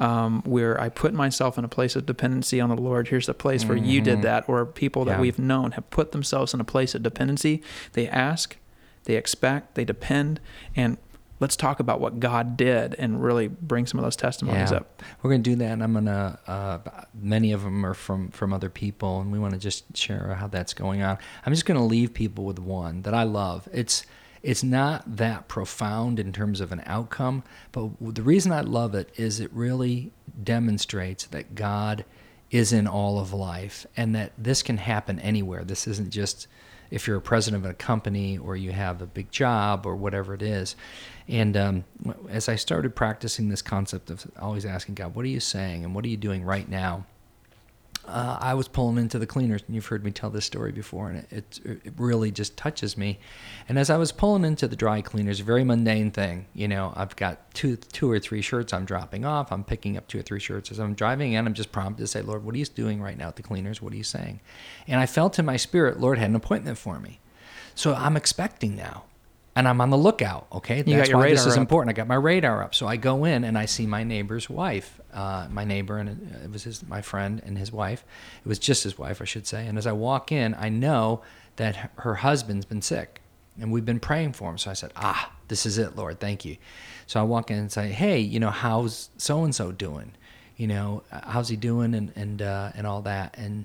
um, 0.00 0.42
where 0.42 0.80
I 0.80 0.88
put 0.88 1.14
myself 1.14 1.58
in 1.58 1.64
a 1.64 1.68
place 1.68 1.94
of 1.94 2.06
dependency 2.06 2.60
on 2.60 2.70
the 2.70 2.76
Lord. 2.76 3.08
Here's 3.08 3.28
a 3.28 3.34
place 3.34 3.64
where 3.64 3.76
mm-hmm. 3.76 3.86
you 3.86 4.00
did 4.00 4.14
mm-hmm. 4.14 4.22
that, 4.22 4.48
or 4.48 4.66
people 4.66 5.04
that 5.04 5.16
yeah. 5.16 5.20
we've 5.20 5.38
known 5.38 5.72
have 5.72 5.88
put 5.90 6.12
themselves 6.12 6.54
in 6.54 6.60
a 6.60 6.64
place 6.64 6.94
of 6.94 7.02
dependency. 7.02 7.62
They 7.92 8.08
ask, 8.08 8.56
they 9.04 9.16
expect, 9.16 9.74
they 9.74 9.84
depend, 9.84 10.40
and 10.74 10.96
let's 11.38 11.56
talk 11.56 11.80
about 11.80 12.00
what 12.00 12.20
God 12.20 12.56
did 12.56 12.94
and 12.94 13.22
really 13.22 13.48
bring 13.48 13.86
some 13.86 13.98
of 13.98 14.04
those 14.04 14.16
testimonies 14.16 14.70
yeah. 14.70 14.78
up. 14.78 15.02
We're 15.22 15.30
going 15.30 15.42
to 15.42 15.50
do 15.50 15.56
that, 15.56 15.72
and 15.72 15.82
I'm 15.82 15.92
going 15.92 16.06
to. 16.06 16.38
Uh, 16.46 16.78
many 17.14 17.52
of 17.52 17.62
them 17.62 17.84
are 17.84 17.94
from 17.94 18.30
from 18.30 18.52
other 18.52 18.70
people, 18.70 19.20
and 19.20 19.30
we 19.30 19.38
want 19.38 19.52
to 19.52 19.60
just 19.60 19.96
share 19.96 20.34
how 20.34 20.46
that's 20.46 20.72
going 20.72 21.02
on. 21.02 21.18
I'm 21.44 21.52
just 21.52 21.66
going 21.66 21.78
to 21.78 21.84
leave 21.84 22.14
people 22.14 22.44
with 22.44 22.58
one 22.58 23.02
that 23.02 23.14
I 23.14 23.24
love. 23.24 23.68
It's 23.72 24.04
it's 24.42 24.62
not 24.62 25.16
that 25.16 25.48
profound 25.48 26.18
in 26.18 26.32
terms 26.32 26.60
of 26.60 26.72
an 26.72 26.82
outcome, 26.86 27.42
but 27.72 27.90
the 28.00 28.22
reason 28.22 28.52
I 28.52 28.62
love 28.62 28.94
it 28.94 29.10
is 29.16 29.40
it 29.40 29.52
really 29.52 30.12
demonstrates 30.42 31.26
that 31.26 31.54
God 31.54 32.04
is 32.50 32.72
in 32.72 32.86
all 32.86 33.20
of 33.20 33.32
life, 33.32 33.86
and 33.96 34.14
that 34.14 34.32
this 34.36 34.62
can 34.62 34.78
happen 34.78 35.20
anywhere. 35.20 35.62
This 35.62 35.86
isn't 35.86 36.10
just 36.10 36.48
if 36.90 37.06
you're 37.06 37.18
a 37.18 37.22
president 37.22 37.64
of 37.64 37.70
a 37.70 37.74
company 37.74 38.36
or 38.38 38.56
you 38.56 38.72
have 38.72 39.00
a 39.00 39.06
big 39.06 39.30
job 39.30 39.86
or 39.86 39.94
whatever 39.94 40.34
it 40.34 40.42
is. 40.42 40.74
And 41.28 41.56
um, 41.56 41.84
as 42.28 42.48
I 42.48 42.56
started 42.56 42.96
practicing 42.96 43.48
this 43.48 43.62
concept 43.62 44.10
of 44.10 44.26
always 44.40 44.66
asking 44.66 44.96
God, 44.96 45.14
what 45.14 45.24
are 45.24 45.28
you 45.28 45.38
saying 45.38 45.84
and 45.84 45.94
what 45.94 46.04
are 46.04 46.08
you 46.08 46.16
doing 46.16 46.42
right 46.44 46.68
now? 46.68 47.06
Uh, 48.06 48.38
I 48.40 48.54
was 48.54 48.66
pulling 48.66 48.98
into 48.98 49.18
the 49.18 49.26
cleaners, 49.26 49.62
and 49.66 49.74
you've 49.74 49.86
heard 49.86 50.04
me 50.04 50.10
tell 50.10 50.30
this 50.30 50.44
story 50.44 50.72
before, 50.72 51.10
and 51.10 51.26
it, 51.30 51.60
it, 51.64 51.80
it 51.84 51.92
really 51.96 52.30
just 52.30 52.56
touches 52.56 52.96
me. 52.96 53.20
And 53.68 53.78
as 53.78 53.90
I 53.90 53.98
was 53.98 54.10
pulling 54.10 54.44
into 54.44 54.66
the 54.66 54.74
dry 54.74 55.00
cleaners, 55.00 55.40
very 55.40 55.64
mundane 55.64 56.10
thing, 56.10 56.46
you 56.54 56.66
know, 56.66 56.92
I've 56.96 57.14
got 57.16 57.52
two, 57.54 57.76
two 57.76 58.10
or 58.10 58.18
three 58.18 58.42
shirts 58.42 58.72
I'm 58.72 58.84
dropping 58.84 59.24
off. 59.24 59.52
I'm 59.52 59.64
picking 59.64 59.96
up 59.96 60.08
two 60.08 60.18
or 60.18 60.22
three 60.22 60.40
shirts 60.40 60.70
as 60.70 60.80
I'm 60.80 60.94
driving 60.94 61.34
in. 61.34 61.46
I'm 61.46 61.54
just 61.54 61.72
prompted 61.72 62.02
to 62.02 62.06
say, 62.06 62.22
Lord, 62.22 62.44
what 62.44 62.54
are 62.54 62.58
you 62.58 62.64
doing 62.64 63.00
right 63.00 63.18
now 63.18 63.28
at 63.28 63.36
the 63.36 63.42
cleaners? 63.42 63.82
What 63.82 63.92
are 63.92 63.96
you 63.96 64.04
saying? 64.04 64.40
And 64.88 65.00
I 65.00 65.06
felt 65.06 65.38
in 65.38 65.44
my 65.44 65.56
spirit, 65.56 66.00
Lord 66.00 66.18
had 66.18 66.30
an 66.30 66.36
appointment 66.36 66.78
for 66.78 66.98
me. 66.98 67.20
So 67.74 67.94
I'm 67.94 68.16
expecting 68.16 68.76
now 68.76 69.04
and 69.56 69.66
I'm 69.66 69.80
on 69.80 69.90
the 69.90 69.98
lookout. 69.98 70.46
Okay, 70.52 70.78
you 70.78 70.96
that's 70.96 71.12
why 71.12 71.28
this 71.28 71.46
is 71.46 71.54
up. 71.54 71.58
important. 71.58 71.90
I 71.90 71.96
got 71.96 72.06
my 72.06 72.14
radar 72.14 72.62
up, 72.62 72.74
so 72.74 72.86
I 72.86 72.96
go 72.96 73.24
in 73.24 73.44
and 73.44 73.58
I 73.58 73.66
see 73.66 73.86
my 73.86 74.04
neighbor's 74.04 74.48
wife, 74.48 75.00
uh, 75.12 75.48
my 75.50 75.64
neighbor, 75.64 75.98
and 75.98 76.32
it 76.44 76.50
was 76.50 76.64
his, 76.64 76.86
my 76.86 77.02
friend 77.02 77.42
and 77.44 77.58
his 77.58 77.72
wife. 77.72 78.04
It 78.44 78.48
was 78.48 78.58
just 78.58 78.84
his 78.84 78.96
wife, 78.96 79.20
I 79.20 79.24
should 79.24 79.46
say. 79.46 79.66
And 79.66 79.76
as 79.76 79.86
I 79.86 79.92
walk 79.92 80.30
in, 80.30 80.54
I 80.54 80.68
know 80.68 81.22
that 81.56 81.90
her 81.96 82.16
husband's 82.16 82.64
been 82.64 82.82
sick, 82.82 83.20
and 83.60 83.72
we've 83.72 83.84
been 83.84 84.00
praying 84.00 84.34
for 84.34 84.50
him. 84.50 84.58
So 84.58 84.70
I 84.70 84.74
said, 84.74 84.92
Ah, 84.96 85.32
this 85.48 85.66
is 85.66 85.78
it, 85.78 85.96
Lord, 85.96 86.20
thank 86.20 86.44
you. 86.44 86.56
So 87.06 87.18
I 87.20 87.24
walk 87.24 87.50
in 87.50 87.58
and 87.58 87.72
say, 87.72 87.88
Hey, 87.88 88.20
you 88.20 88.38
know, 88.38 88.50
how's 88.50 89.10
so 89.16 89.44
and 89.44 89.54
so 89.54 89.72
doing? 89.72 90.12
You 90.56 90.68
know, 90.68 91.02
how's 91.10 91.48
he 91.48 91.56
doing, 91.56 91.94
and 91.94 92.12
and 92.14 92.42
uh, 92.42 92.70
and 92.74 92.86
all 92.86 93.02
that, 93.02 93.34
and 93.38 93.64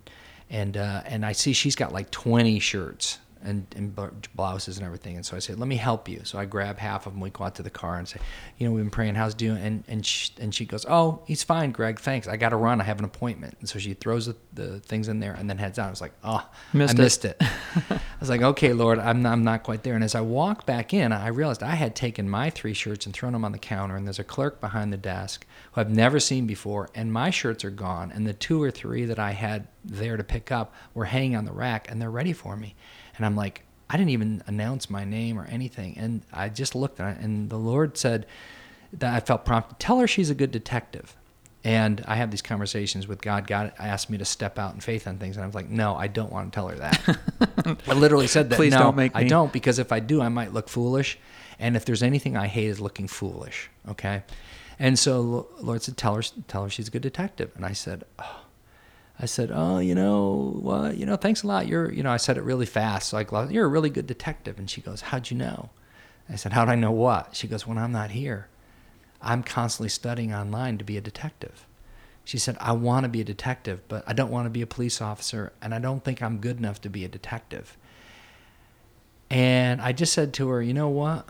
and 0.50 0.78
uh, 0.78 1.04
and 1.06 1.26
I 1.26 1.34
see 1.34 1.54
she's 1.54 1.76
got 1.76 1.91
like 1.91 2.10
20 2.12 2.60
shirts 2.60 3.19
and, 3.45 3.65
and 3.75 3.95
blouses 4.36 4.77
and 4.77 4.86
everything. 4.86 5.15
And 5.15 5.25
so 5.25 5.36
I 5.36 5.39
said, 5.39 5.60
let 5.60 5.67
me 5.67 5.75
help 5.75 6.10
you. 6.10 6.21
So 6.23 6.38
I 6.38 6.45
grab 6.45 6.77
half 6.77 7.05
of 7.05 7.13
them. 7.13 7.21
We 7.21 7.29
go 7.29 7.43
out 7.43 7.55
to 7.55 7.63
the 7.63 7.69
car 7.69 7.97
and 7.97 8.08
say, 8.08 8.19
you 8.58 8.67
know, 8.67 8.73
we've 8.73 8.84
been 8.84 8.91
praying. 8.91 9.15
How's 9.15 9.34
doing? 9.34 9.58
And 9.58 9.84
and 9.88 10.05
she, 10.05 10.31
and 10.39 10.53
she 10.53 10.65
goes, 10.65 10.86
oh, 10.89 11.21
he's 11.25 11.43
fine, 11.43 11.71
Gregg. 11.71 11.99
Thanks. 11.99 12.27
I 12.27 12.38
got 12.38 12.49
to 12.49 12.55
run. 12.55 12.81
I 12.81 12.84
have 12.84 12.99
an 12.99 13.05
appointment. 13.05 13.55
And 13.60 13.69
so 13.69 13.79
she 13.79 13.93
throws 13.93 14.25
the, 14.25 14.36
the 14.53 14.79
things 14.79 15.08
in 15.08 15.19
there 15.19 15.34
and 15.34 15.49
then 15.49 15.58
heads 15.58 15.79
out. 15.79 15.88
I 15.88 15.89
was 15.91 16.01
like, 16.01 16.13
oh, 16.23 16.47
missed 16.73 16.99
I 16.99 17.01
missed 17.01 17.25
it. 17.25 17.38
I 17.41 17.99
was 18.19 18.29
like, 18.29 18.41
okay, 18.41 18.73
Lord, 18.73 18.99
I'm 18.99 19.21
not, 19.21 19.34
I'm 19.34 19.43
not 19.43 19.63
quite 19.63 19.84
there. 19.84 19.95
And 19.95 20.03
as 20.03 20.15
I 20.15 20.21
walk 20.21 20.65
back 20.65 20.93
in, 20.93 21.12
I 21.12 21.27
realized 21.27 21.63
I 21.63 21.75
had 21.75 21.95
taken 21.95 22.29
my 22.29 22.49
three 22.49 22.73
shirts 22.73 23.05
and 23.05 23.13
thrown 23.13 23.34
them 23.34 23.45
on 23.45 23.51
the 23.51 23.60
counter. 23.60 23.95
And 23.95 24.08
there's 24.08 24.19
a 24.19 24.23
clerk 24.23 24.60
behind 24.60 24.91
the 24.91 24.97
desk 24.97 25.45
who 25.73 25.81
I've 25.81 25.89
never 25.89 26.19
seen 26.19 26.47
before. 26.47 26.89
And 26.95 27.12
my 27.13 27.29
shirts 27.29 27.63
are 27.63 27.69
gone. 27.69 28.12
And 28.12 28.25
the 28.25 28.34
two 28.34 28.62
or 28.62 28.71
three 28.71 29.05
that 29.05 29.19
I 29.19 29.31
had 29.31 29.67
there 29.84 30.17
to 30.17 30.23
pick 30.23 30.51
up 30.51 30.73
were 30.93 31.05
hanging 31.05 31.36
on 31.36 31.45
the 31.45 31.51
rack 31.51 31.89
and 31.89 32.01
they're 32.01 32.10
ready 32.10 32.34
for 32.34 32.55
me. 32.55 32.75
And 33.17 33.25
I'm 33.25 33.36
like, 33.36 33.63
I 33.89 33.97
didn't 33.97 34.12
even 34.12 34.43
announce 34.47 34.89
my 34.89 35.06
name 35.06 35.39
or 35.39 35.45
anything. 35.45 35.97
And 35.97 36.21
I 36.34 36.49
just 36.49 36.75
looked 36.75 36.99
at 36.99 37.17
it, 37.17 37.23
and 37.23 37.49
the 37.49 37.58
Lord 37.58 37.97
said 37.97 38.25
that 38.93 39.13
I 39.13 39.19
felt 39.19 39.45
prompted, 39.45 39.80
tell 39.80 39.99
her 39.99 40.08
she's 40.08 40.30
a 40.30 40.36
good 40.36 40.51
detective. 40.51 41.15
And 41.63 42.04
I 42.08 42.15
have 42.15 42.30
these 42.30 42.43
conversations 42.43 43.08
with 43.08 43.21
God. 43.21 43.47
God 43.47 43.73
asked 43.80 44.12
me 44.12 44.19
to 44.19 44.25
step 44.25 44.60
out 44.60 44.75
in 44.75 44.82
faith 44.82 45.08
on 45.08 45.17
things, 45.17 45.36
and 45.36 45.43
I 45.43 45.47
was 45.47 45.56
like, 45.56 45.67
"No, 45.67 45.95
I 45.95 46.06
don't 46.06 46.32
want 46.32 46.54
to 46.54 46.56
tell 46.56 46.67
her 46.67 46.75
that." 46.75 47.80
I 47.88 47.93
literally 47.93 48.28
said 48.28 48.51
that. 48.51 48.56
Please 48.56 48.73
no, 48.73 48.80
don't 48.80 48.95
make 48.95 49.15
me. 49.15 49.21
I 49.21 49.28
don't 49.28 49.51
because 49.51 49.80
if 49.80 49.91
I 49.91 49.99
do, 49.99 50.21
I 50.21 50.30
might 50.30 50.54
look 50.54 50.69
foolish. 50.69 51.17
And 51.58 51.75
if 51.75 51.84
there's 51.84 52.04
anything 52.04 52.38
I 52.38 52.45
hate 52.45 52.67
is 52.67 52.80
looking 52.80 53.08
foolish. 53.08 53.71
Okay, 53.89 54.21
and 54.78 54.99
so 54.99 55.47
Lord 55.60 55.82
said, 55.82 55.97
"Tell 55.97 56.13
her, 56.13 56.21
tell 56.47 56.65
her 56.65 56.69
she's 56.69 56.88
a 56.88 56.91
good 56.91 57.01
detective." 57.01 57.51
And 57.56 57.65
I 57.65 57.73
said, 57.73 58.04
oh, 58.19 58.44
I 59.19 59.25
said, 59.25 59.49
"Oh, 59.54 59.80
you 59.80 59.95
know 59.95 60.58
what? 60.62 60.97
You 60.97 61.06
know, 61.06 61.15
thanks 61.15 61.43
a 61.43 61.47
lot. 61.47 61.67
You're, 61.67 61.91
you 61.91 62.04
know, 62.04 62.12
I 62.12 62.17
said 62.17 62.38
it 62.38 62.43
really 62.43 62.65
fast. 62.65 63.10
So 63.10 63.17
I 63.17 63.25
Like, 63.30 63.51
you're 63.51 63.65
a 63.65 63.69
really 63.69 63.89
good 63.89 64.08
detective." 64.08 64.60
And 64.60 64.69
she 64.69 64.82
goes, 64.82 65.01
"How'd 65.01 65.32
you 65.32 65.38
know?" 65.38 65.69
I 66.30 66.36
said, 66.36 66.54
"How'd 66.54 66.69
I 66.69 66.75
know 66.75 66.91
what?" 66.91 67.36
She 67.36 67.47
goes, 67.47 67.65
"When 67.65 67.78
I'm 67.78 67.91
not 67.91 68.12
here, 68.12 68.47
I'm 69.21 69.43
constantly 69.43 69.89
studying 69.89 70.34
online 70.34 70.78
to 70.80 70.84
be 70.84 70.97
a 70.97 71.01
detective." 71.01 71.65
She 72.25 72.38
said, 72.38 72.58
"I 72.60 72.73
want 72.73 73.04
to 73.04 73.10
be 73.10 73.21
a 73.21 73.25
detective, 73.25 73.82
but 73.88 74.04
I 74.08 74.13
don't 74.13 74.32
want 74.32 74.47
to 74.47 74.49
be 74.49 74.62
a 74.62 74.67
police 74.67 75.01
officer, 75.01 75.54
and 75.62 75.73
I 75.73 75.80
don't 75.80 76.04
think 76.04 76.21
I'm 76.21 76.39
good 76.39 76.58
enough 76.58 76.82
to 76.82 76.89
be 76.89 77.06
a 77.06 77.08
detective." 77.08 77.78
And 79.30 79.82
I 79.82 79.91
just 79.91 80.12
said 80.13 80.34
to 80.36 80.49
her, 80.49 80.62
"You 80.62 80.73
know 80.73 80.89
what? 80.89 81.28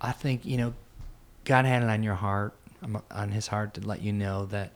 I 0.00 0.12
think 0.12 0.44
you 0.44 0.56
know, 0.56 0.74
God 1.44 1.64
had 1.64 1.82
it 1.82 1.90
on 1.90 2.02
your 2.02 2.14
heart, 2.14 2.54
um, 2.82 3.02
on 3.10 3.32
His 3.32 3.48
heart, 3.48 3.74
to 3.74 3.80
let 3.82 4.00
you 4.02 4.12
know 4.12 4.46
that." 4.46 4.72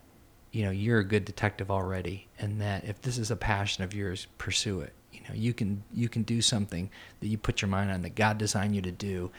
You 0.53 0.65
know 0.65 0.71
you're 0.71 0.99
a 0.99 1.05
good 1.05 1.25
detective 1.25 1.71
already 1.71 2.27
and 2.39 2.61
that 2.61 2.85
if 2.85 3.01
this 3.03 3.19
is 3.19 3.31
a 3.31 3.37
passion 3.37 3.85
of 3.85 3.95
yours 3.95 4.27
pursue 4.39 4.81
it. 4.81 4.93
You 5.13 5.21
know 5.29 5.35
you 5.35 5.53
can 5.53 5.83
you 5.93 6.09
can 6.09 6.23
do 6.23 6.43
something 6.43 6.91
that 7.21 7.29
you 7.29 7.39
put 7.39 7.63
your 7.63 7.69
mind 7.69 7.91
on 7.91 8.03
that 8.03 8.15
god 8.15 8.39
designed 8.39 8.75
you 8.75 8.83
to 8.83 8.93
do. 8.93 9.31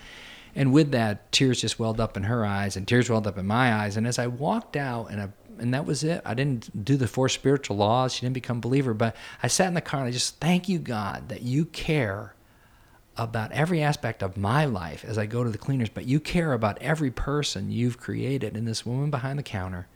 And 0.56 0.74
with 0.74 0.92
that 0.92 1.32
tears 1.32 1.62
just 1.62 1.80
welled 1.80 2.02
up 2.02 2.18
in 2.18 2.24
her 2.24 2.46
eyes 2.46 2.76
and 2.76 2.86
tears 2.88 3.10
welled 3.10 3.26
up 3.26 3.38
in 3.38 3.48
my 3.48 3.74
eyes. 3.74 3.98
And 3.98 4.08
as 4.08 4.20
i 4.20 4.28
walked 4.28 4.76
out 4.76 5.08
and 5.08 5.22
I, 5.22 5.30
and 5.60 5.74
that 5.74 5.86
was 5.86 6.04
it. 6.04 6.22
I 6.26 6.34
didn't 6.34 6.84
do 6.84 6.98
the 6.98 7.08
four 7.08 7.30
spiritual 7.30 7.78
laws. 7.78 8.14
She 8.14 8.22
didn't 8.22 8.34
become 8.34 8.58
a 8.58 8.62
believer 8.62 8.94
but 8.94 9.16
i 9.44 9.48
sat 9.48 9.68
in 9.68 9.74
the 9.74 9.82
car 9.82 10.02
and 10.02 10.10
i 10.10 10.12
just 10.12 10.38
thank 10.40 10.70
you 10.70 10.80
god 10.80 11.30
that 11.30 11.42
you 11.42 11.66
care 11.66 12.36
about 13.18 13.52
every 13.52 13.84
aspect 13.84 14.24
of 14.24 14.38
my 14.38 14.64
life 14.64 15.04
as 15.06 15.18
i 15.18 15.26
go 15.26 15.44
to 15.44 15.50
the 15.50 15.58
cleaners 15.58 15.90
but 15.90 16.06
you 16.06 16.20
care 16.20 16.54
about 16.54 16.82
every 16.82 17.12
person 17.12 17.70
you've 17.70 18.00
created. 18.00 18.56
And 18.56 18.66
this 18.66 18.86
woman 18.86 19.12
behind 19.12 19.38
the 19.38 19.44
counter 19.44 19.88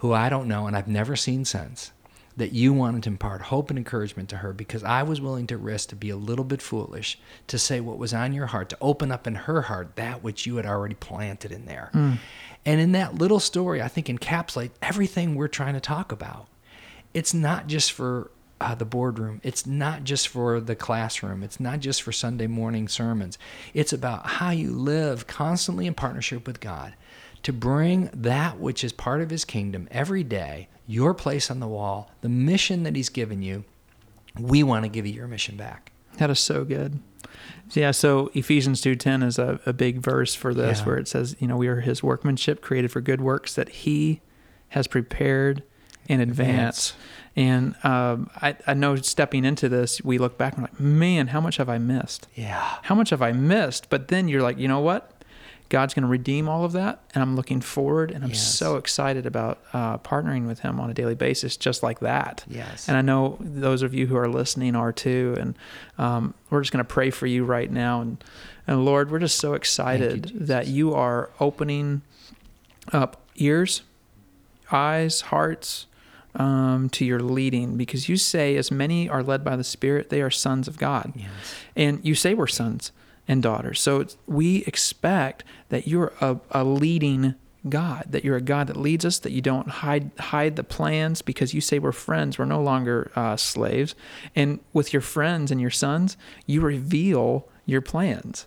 who 0.00 0.12
I 0.14 0.28
don't 0.30 0.48
know 0.48 0.66
and 0.66 0.74
I've 0.74 0.88
never 0.88 1.14
seen 1.14 1.44
since, 1.44 1.92
that 2.36 2.52
you 2.52 2.72
wanted 2.72 3.02
to 3.02 3.10
impart 3.10 3.42
hope 3.42 3.68
and 3.68 3.78
encouragement 3.78 4.30
to 4.30 4.38
her 4.38 4.54
because 4.54 4.82
I 4.82 5.02
was 5.02 5.20
willing 5.20 5.46
to 5.48 5.58
risk 5.58 5.90
to 5.90 5.96
be 5.96 6.08
a 6.08 6.16
little 6.16 6.44
bit 6.44 6.62
foolish, 6.62 7.18
to 7.48 7.58
say 7.58 7.80
what 7.80 7.98
was 7.98 8.14
on 8.14 8.32
your 8.32 8.46
heart, 8.46 8.70
to 8.70 8.78
open 8.80 9.12
up 9.12 9.26
in 9.26 9.34
her 9.34 9.62
heart 9.62 9.96
that 9.96 10.22
which 10.22 10.46
you 10.46 10.56
had 10.56 10.64
already 10.64 10.94
planted 10.94 11.52
in 11.52 11.66
there. 11.66 11.90
Mm. 11.92 12.16
And 12.64 12.80
in 12.80 12.92
that 12.92 13.16
little 13.16 13.40
story, 13.40 13.82
I 13.82 13.88
think 13.88 14.06
encapsulate 14.06 14.70
everything 14.80 15.34
we're 15.34 15.48
trying 15.48 15.74
to 15.74 15.80
talk 15.80 16.12
about. 16.12 16.46
It's 17.12 17.34
not 17.34 17.66
just 17.66 17.92
for 17.92 18.30
uh, 18.58 18.74
the 18.74 18.86
boardroom. 18.86 19.40
It's 19.42 19.66
not 19.66 20.04
just 20.04 20.28
for 20.28 20.60
the 20.60 20.76
classroom. 20.76 21.42
It's 21.42 21.60
not 21.60 21.80
just 21.80 22.02
for 22.02 22.12
Sunday 22.12 22.46
morning 22.46 22.88
sermons. 22.88 23.36
It's 23.74 23.92
about 23.92 24.26
how 24.26 24.50
you 24.50 24.72
live 24.72 25.26
constantly 25.26 25.86
in 25.86 25.92
partnership 25.92 26.46
with 26.46 26.60
God 26.60 26.94
to 27.42 27.52
bring 27.52 28.10
that 28.12 28.58
which 28.58 28.84
is 28.84 28.92
part 28.92 29.20
of 29.20 29.30
his 29.30 29.44
kingdom 29.44 29.88
every 29.90 30.22
day, 30.22 30.68
your 30.86 31.14
place 31.14 31.50
on 31.50 31.60
the 31.60 31.68
wall, 31.68 32.10
the 32.20 32.28
mission 32.28 32.82
that 32.82 32.96
he's 32.96 33.08
given 33.08 33.42
you. 33.42 33.64
We 34.38 34.62
want 34.62 34.84
to 34.84 34.88
give 34.88 35.06
you 35.06 35.12
your 35.12 35.26
mission 35.26 35.56
back. 35.56 35.92
That 36.18 36.30
is 36.30 36.38
so 36.38 36.64
good. 36.64 37.00
Yeah, 37.72 37.92
so 37.92 38.30
Ephesians 38.34 38.82
2:10 38.82 39.24
is 39.24 39.38
a, 39.38 39.60
a 39.64 39.72
big 39.72 39.98
verse 39.98 40.34
for 40.34 40.52
this 40.52 40.80
yeah. 40.80 40.84
where 40.84 40.98
it 40.98 41.08
says, 41.08 41.36
you 41.38 41.46
know, 41.46 41.56
we 41.56 41.68
are 41.68 41.80
his 41.80 42.02
workmanship 42.02 42.60
created 42.60 42.90
for 42.90 43.00
good 43.00 43.20
works 43.20 43.54
that 43.54 43.68
he 43.68 44.20
has 44.70 44.86
prepared 44.86 45.62
in 46.08 46.20
advance. 46.20 46.90
advance. 46.90 46.94
And 47.36 47.74
um, 47.84 48.30
I, 48.42 48.56
I 48.66 48.74
know 48.74 48.96
stepping 48.96 49.44
into 49.44 49.68
this, 49.68 50.02
we 50.02 50.18
look 50.18 50.36
back 50.36 50.54
and 50.54 50.62
like, 50.62 50.80
man, 50.80 51.28
how 51.28 51.40
much 51.40 51.58
have 51.58 51.68
I 51.68 51.78
missed? 51.78 52.26
Yeah. 52.34 52.78
How 52.82 52.94
much 52.96 53.10
have 53.10 53.22
I 53.22 53.32
missed? 53.32 53.88
But 53.88 54.08
then 54.08 54.26
you're 54.26 54.42
like, 54.42 54.58
you 54.58 54.66
know 54.66 54.80
what? 54.80 55.19
God's 55.70 55.94
going 55.94 56.02
to 56.02 56.08
redeem 56.08 56.48
all 56.48 56.64
of 56.64 56.72
that, 56.72 57.00
and 57.14 57.22
I'm 57.22 57.36
looking 57.36 57.60
forward, 57.60 58.10
and 58.10 58.24
I'm 58.24 58.30
yes. 58.30 58.54
so 58.54 58.74
excited 58.74 59.24
about 59.24 59.60
uh, 59.72 59.98
partnering 59.98 60.48
with 60.48 60.58
Him 60.58 60.80
on 60.80 60.90
a 60.90 60.94
daily 60.94 61.14
basis, 61.14 61.56
just 61.56 61.84
like 61.84 62.00
that. 62.00 62.44
Yes. 62.48 62.88
And 62.88 62.96
I 62.96 63.02
know 63.02 63.38
those 63.38 63.82
of 63.82 63.94
you 63.94 64.08
who 64.08 64.16
are 64.16 64.28
listening 64.28 64.74
are 64.74 64.92
too, 64.92 65.36
and 65.38 65.56
um, 65.96 66.34
we're 66.50 66.60
just 66.60 66.72
going 66.72 66.84
to 66.84 66.92
pray 66.92 67.10
for 67.10 67.28
you 67.28 67.44
right 67.44 67.70
now, 67.70 68.00
and 68.00 68.22
and 68.66 68.84
Lord, 68.84 69.12
we're 69.12 69.20
just 69.20 69.38
so 69.38 69.54
excited 69.54 70.32
you, 70.32 70.40
that 70.40 70.66
you 70.66 70.92
are 70.92 71.30
opening 71.38 72.02
up 72.92 73.22
ears, 73.36 73.82
eyes, 74.70 75.22
hearts. 75.22 75.86
Um, 76.32 76.88
to 76.90 77.04
your 77.04 77.18
leading, 77.18 77.76
because 77.76 78.08
you 78.08 78.16
say, 78.16 78.54
as 78.54 78.70
many 78.70 79.08
are 79.08 79.20
led 79.20 79.42
by 79.42 79.56
the 79.56 79.64
Spirit, 79.64 80.10
they 80.10 80.22
are 80.22 80.30
sons 80.30 80.68
of 80.68 80.78
God. 80.78 81.12
Yes. 81.16 81.28
And 81.74 81.98
you 82.04 82.14
say 82.14 82.34
we're 82.34 82.46
sons 82.46 82.92
and 83.28 83.42
daughters. 83.42 83.80
So 83.80 84.06
we 84.26 84.64
expect 84.64 85.44
that 85.68 85.86
you're 85.86 86.12
a, 86.20 86.38
a 86.50 86.64
leading 86.64 87.34
God, 87.68 88.06
that 88.08 88.24
you're 88.24 88.36
a 88.36 88.42
God 88.42 88.68
that 88.68 88.76
leads 88.76 89.04
us, 89.04 89.18
that 89.18 89.32
you 89.32 89.42
don't 89.42 89.68
hide 89.68 90.10
hide 90.18 90.56
the 90.56 90.64
plans 90.64 91.20
because 91.20 91.52
you 91.52 91.60
say 91.60 91.78
we're 91.78 91.92
friends. 91.92 92.38
We're 92.38 92.46
no 92.46 92.62
longer 92.62 93.10
uh, 93.14 93.36
slaves. 93.36 93.94
And 94.34 94.60
with 94.72 94.92
your 94.92 95.02
friends 95.02 95.50
and 95.50 95.60
your 95.60 95.70
sons, 95.70 96.16
you 96.46 96.60
reveal 96.62 97.48
your 97.66 97.82
plans. 97.82 98.46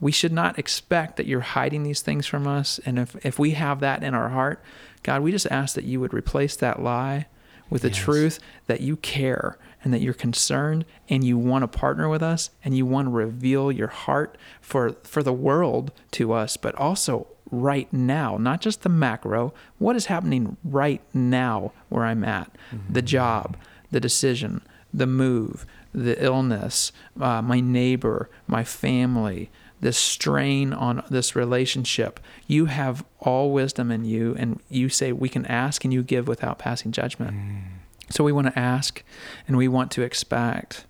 We 0.00 0.12
should 0.12 0.32
not 0.32 0.58
expect 0.58 1.16
that 1.16 1.26
you're 1.26 1.40
hiding 1.40 1.82
these 1.82 2.02
things 2.02 2.26
from 2.26 2.46
us. 2.46 2.78
And 2.84 2.98
if, 2.98 3.16
if 3.24 3.38
we 3.38 3.52
have 3.52 3.80
that 3.80 4.02
in 4.02 4.14
our 4.14 4.28
heart, 4.28 4.62
God, 5.02 5.22
we 5.22 5.32
just 5.32 5.46
ask 5.50 5.74
that 5.74 5.84
you 5.84 6.00
would 6.00 6.12
replace 6.12 6.54
that 6.56 6.82
lie 6.82 7.26
with 7.70 7.82
the 7.82 7.88
yes. 7.88 7.96
truth 7.96 8.38
that 8.66 8.80
you 8.80 8.96
care 8.96 9.58
and 9.82 9.92
that 9.92 10.00
you're 10.00 10.14
concerned 10.14 10.84
and 11.08 11.24
you 11.24 11.38
want 11.38 11.62
to 11.62 11.78
partner 11.78 12.08
with 12.08 12.22
us 12.22 12.50
and 12.64 12.76
you 12.76 12.84
want 12.84 13.06
to 13.06 13.10
reveal 13.10 13.70
your 13.70 13.88
heart 13.88 14.36
for 14.60 14.92
for 15.02 15.22
the 15.22 15.32
world 15.32 15.92
to 16.10 16.32
us 16.32 16.56
but 16.56 16.74
also 16.76 17.26
right 17.50 17.92
now 17.92 18.36
not 18.36 18.60
just 18.60 18.82
the 18.82 18.88
macro 18.88 19.52
what 19.78 19.96
is 19.96 20.06
happening 20.06 20.56
right 20.64 21.02
now 21.14 21.72
where 21.88 22.04
i'm 22.04 22.24
at 22.24 22.50
mm-hmm. 22.72 22.92
the 22.92 23.02
job 23.02 23.56
the 23.90 24.00
decision 24.00 24.60
the 24.92 25.06
move 25.06 25.66
the 25.92 26.22
illness 26.22 26.90
uh, 27.20 27.40
my 27.40 27.60
neighbor 27.60 28.28
my 28.46 28.64
family 28.64 29.50
this 29.80 29.96
strain 29.96 30.72
on 30.72 31.02
this 31.10 31.36
relationship. 31.36 32.18
You 32.46 32.66
have 32.66 33.04
all 33.20 33.52
wisdom 33.52 33.90
in 33.90 34.04
you, 34.04 34.34
and 34.38 34.60
you 34.68 34.88
say 34.88 35.12
we 35.12 35.28
can 35.28 35.44
ask 35.46 35.84
and 35.84 35.92
you 35.92 36.02
give 36.02 36.28
without 36.28 36.58
passing 36.58 36.92
judgment. 36.92 37.36
Mm. 37.36 37.62
So 38.10 38.24
we 38.24 38.32
want 38.32 38.46
to 38.48 38.58
ask 38.58 39.02
and 39.46 39.56
we 39.56 39.68
want 39.68 39.90
to 39.92 40.02
expect. 40.02 40.84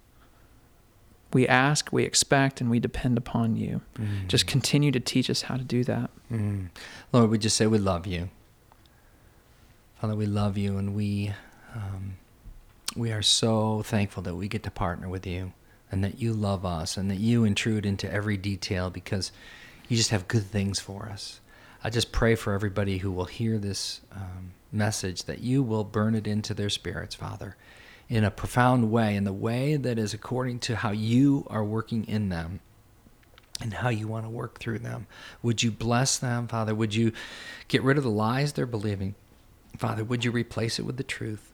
We 1.33 1.47
ask, 1.47 1.93
we 1.93 2.05
expect, 2.05 2.61
and 2.61 2.71
we 2.71 2.79
depend 2.79 3.19
upon 3.19 3.57
you. 3.57 3.83
Mm. 3.99 4.29
Just 4.29 4.47
continue 4.47 4.93
to 4.93 5.01
teach 5.01 5.29
us 5.29 5.43
how 5.43 5.57
to 5.57 5.65
do 5.65 5.85
that. 5.85 6.11
Mm. 6.33 6.69
Lord, 7.13 7.31
we 7.31 7.39
just 7.39 7.57
say 7.57 7.67
we 7.67 7.79
love 7.79 8.07
you. 8.07 8.31
Father, 10.01 10.15
we 10.15 10.27
love 10.27 10.57
you, 10.57 10.79
and 10.79 10.95
we 10.95 11.33
um, 11.75 12.17
we 12.95 13.13
are 13.13 13.23
so 13.23 13.83
thankful 13.83 14.23
that 14.23 14.37
we 14.37 14.47
get 14.49 14.63
to 14.63 14.71
partner 14.71 15.09
with 15.09 15.27
you, 15.27 15.53
and 15.91 16.05
that 16.05 16.21
you 16.21 16.33
love 16.33 16.65
us, 16.65 16.97
and 16.97 17.11
that 17.11 17.19
you 17.19 17.45
intrude 17.45 17.85
into 17.85 18.11
every 18.11 18.37
detail 18.37 18.89
because 18.89 19.33
you 19.89 19.97
just 19.97 20.11
have 20.11 20.29
good 20.29 20.45
things 20.45 20.79
for 20.79 21.09
us. 21.09 21.41
I 21.83 21.91
just 21.91 22.13
pray 22.13 22.35
for 22.35 22.53
everybody 22.53 22.99
who 22.99 23.11
will 23.11 23.27
hear 23.27 23.59
this 23.59 24.01
um, 24.13 24.53
message 24.77 25.25
that 25.25 25.41
you 25.41 25.63
will 25.63 25.85
burn 25.85 26.15
it 26.15 26.27
into 26.27 26.55
their 26.55 26.71
spirits, 26.71 27.15
Father, 27.15 27.57
in 28.09 28.25
a 28.25 28.31
profound 28.31 28.91
way, 28.91 29.17
in 29.17 29.25
the 29.25 29.33
way 29.33 29.77
that 29.77 29.99
is 29.99 30.15
according 30.15 30.61
to 30.61 30.77
how 30.77 30.91
you 30.91 31.47
are 31.51 31.65
working 31.65 32.05
in 32.07 32.29
them 32.29 32.61
and 33.61 33.75
how 33.75 33.89
you 33.89 34.07
want 34.07 34.25
to 34.25 34.31
work 34.31 34.59
through 34.59 34.79
them. 34.79 35.07
Would 35.43 35.63
you 35.63 35.71
bless 35.71 36.19
them, 36.19 36.47
Father? 36.47 36.75
Would 36.75 36.95
you 36.95 37.13
get 37.69 37.83
rid 37.83 37.97
of 37.97 38.05
the 38.05 38.11
lies 38.11 38.53
they're 38.53 38.67
believing? 38.67 39.15
Father, 39.79 40.05
would 40.05 40.25
you 40.25 40.31
replace 40.31 40.79
it 40.79 40.85
with 40.85 40.97
the 40.97 41.03
truth? 41.03 41.53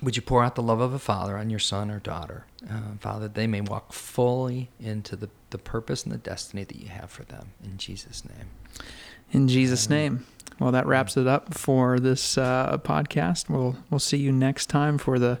Would 0.00 0.14
you 0.14 0.22
pour 0.22 0.44
out 0.44 0.54
the 0.54 0.62
love 0.62 0.80
of 0.80 0.92
a 0.92 0.98
father 0.98 1.36
on 1.36 1.50
your 1.50 1.58
son 1.58 1.90
or 1.90 1.98
daughter, 1.98 2.44
uh, 2.70 2.96
Father, 3.00 3.26
they 3.26 3.48
may 3.48 3.60
walk 3.60 3.92
fully 3.92 4.70
into 4.78 5.16
the, 5.16 5.28
the 5.50 5.58
purpose 5.58 6.04
and 6.04 6.12
the 6.12 6.18
destiny 6.18 6.62
that 6.64 6.76
you 6.76 6.88
have 6.88 7.10
for 7.10 7.24
them. 7.24 7.48
In 7.64 7.78
Jesus' 7.78 8.24
name. 8.24 8.48
In 9.32 9.48
Jesus' 9.48 9.90
name. 9.90 10.24
Well, 10.58 10.72
that 10.72 10.86
wraps 10.86 11.16
it 11.16 11.26
up 11.26 11.54
for 11.54 12.00
this 12.00 12.36
uh, 12.36 12.78
podcast. 12.78 13.48
We'll 13.48 13.76
we'll 13.90 14.00
see 14.00 14.16
you 14.18 14.32
next 14.32 14.66
time 14.66 14.98
for 14.98 15.18
the 15.18 15.38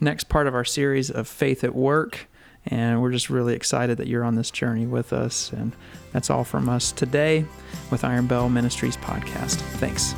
next 0.00 0.28
part 0.28 0.46
of 0.46 0.54
our 0.54 0.64
series 0.64 1.10
of 1.10 1.26
faith 1.26 1.64
at 1.64 1.74
work, 1.74 2.28
and 2.66 3.02
we're 3.02 3.10
just 3.10 3.30
really 3.30 3.54
excited 3.54 3.98
that 3.98 4.06
you're 4.06 4.24
on 4.24 4.36
this 4.36 4.50
journey 4.50 4.86
with 4.86 5.12
us. 5.12 5.52
And 5.52 5.72
that's 6.12 6.30
all 6.30 6.44
from 6.44 6.68
us 6.68 6.92
today 6.92 7.44
with 7.90 8.04
Iron 8.04 8.26
Bell 8.26 8.48
Ministries 8.48 8.96
podcast. 8.96 9.56
Thanks. 9.78 10.14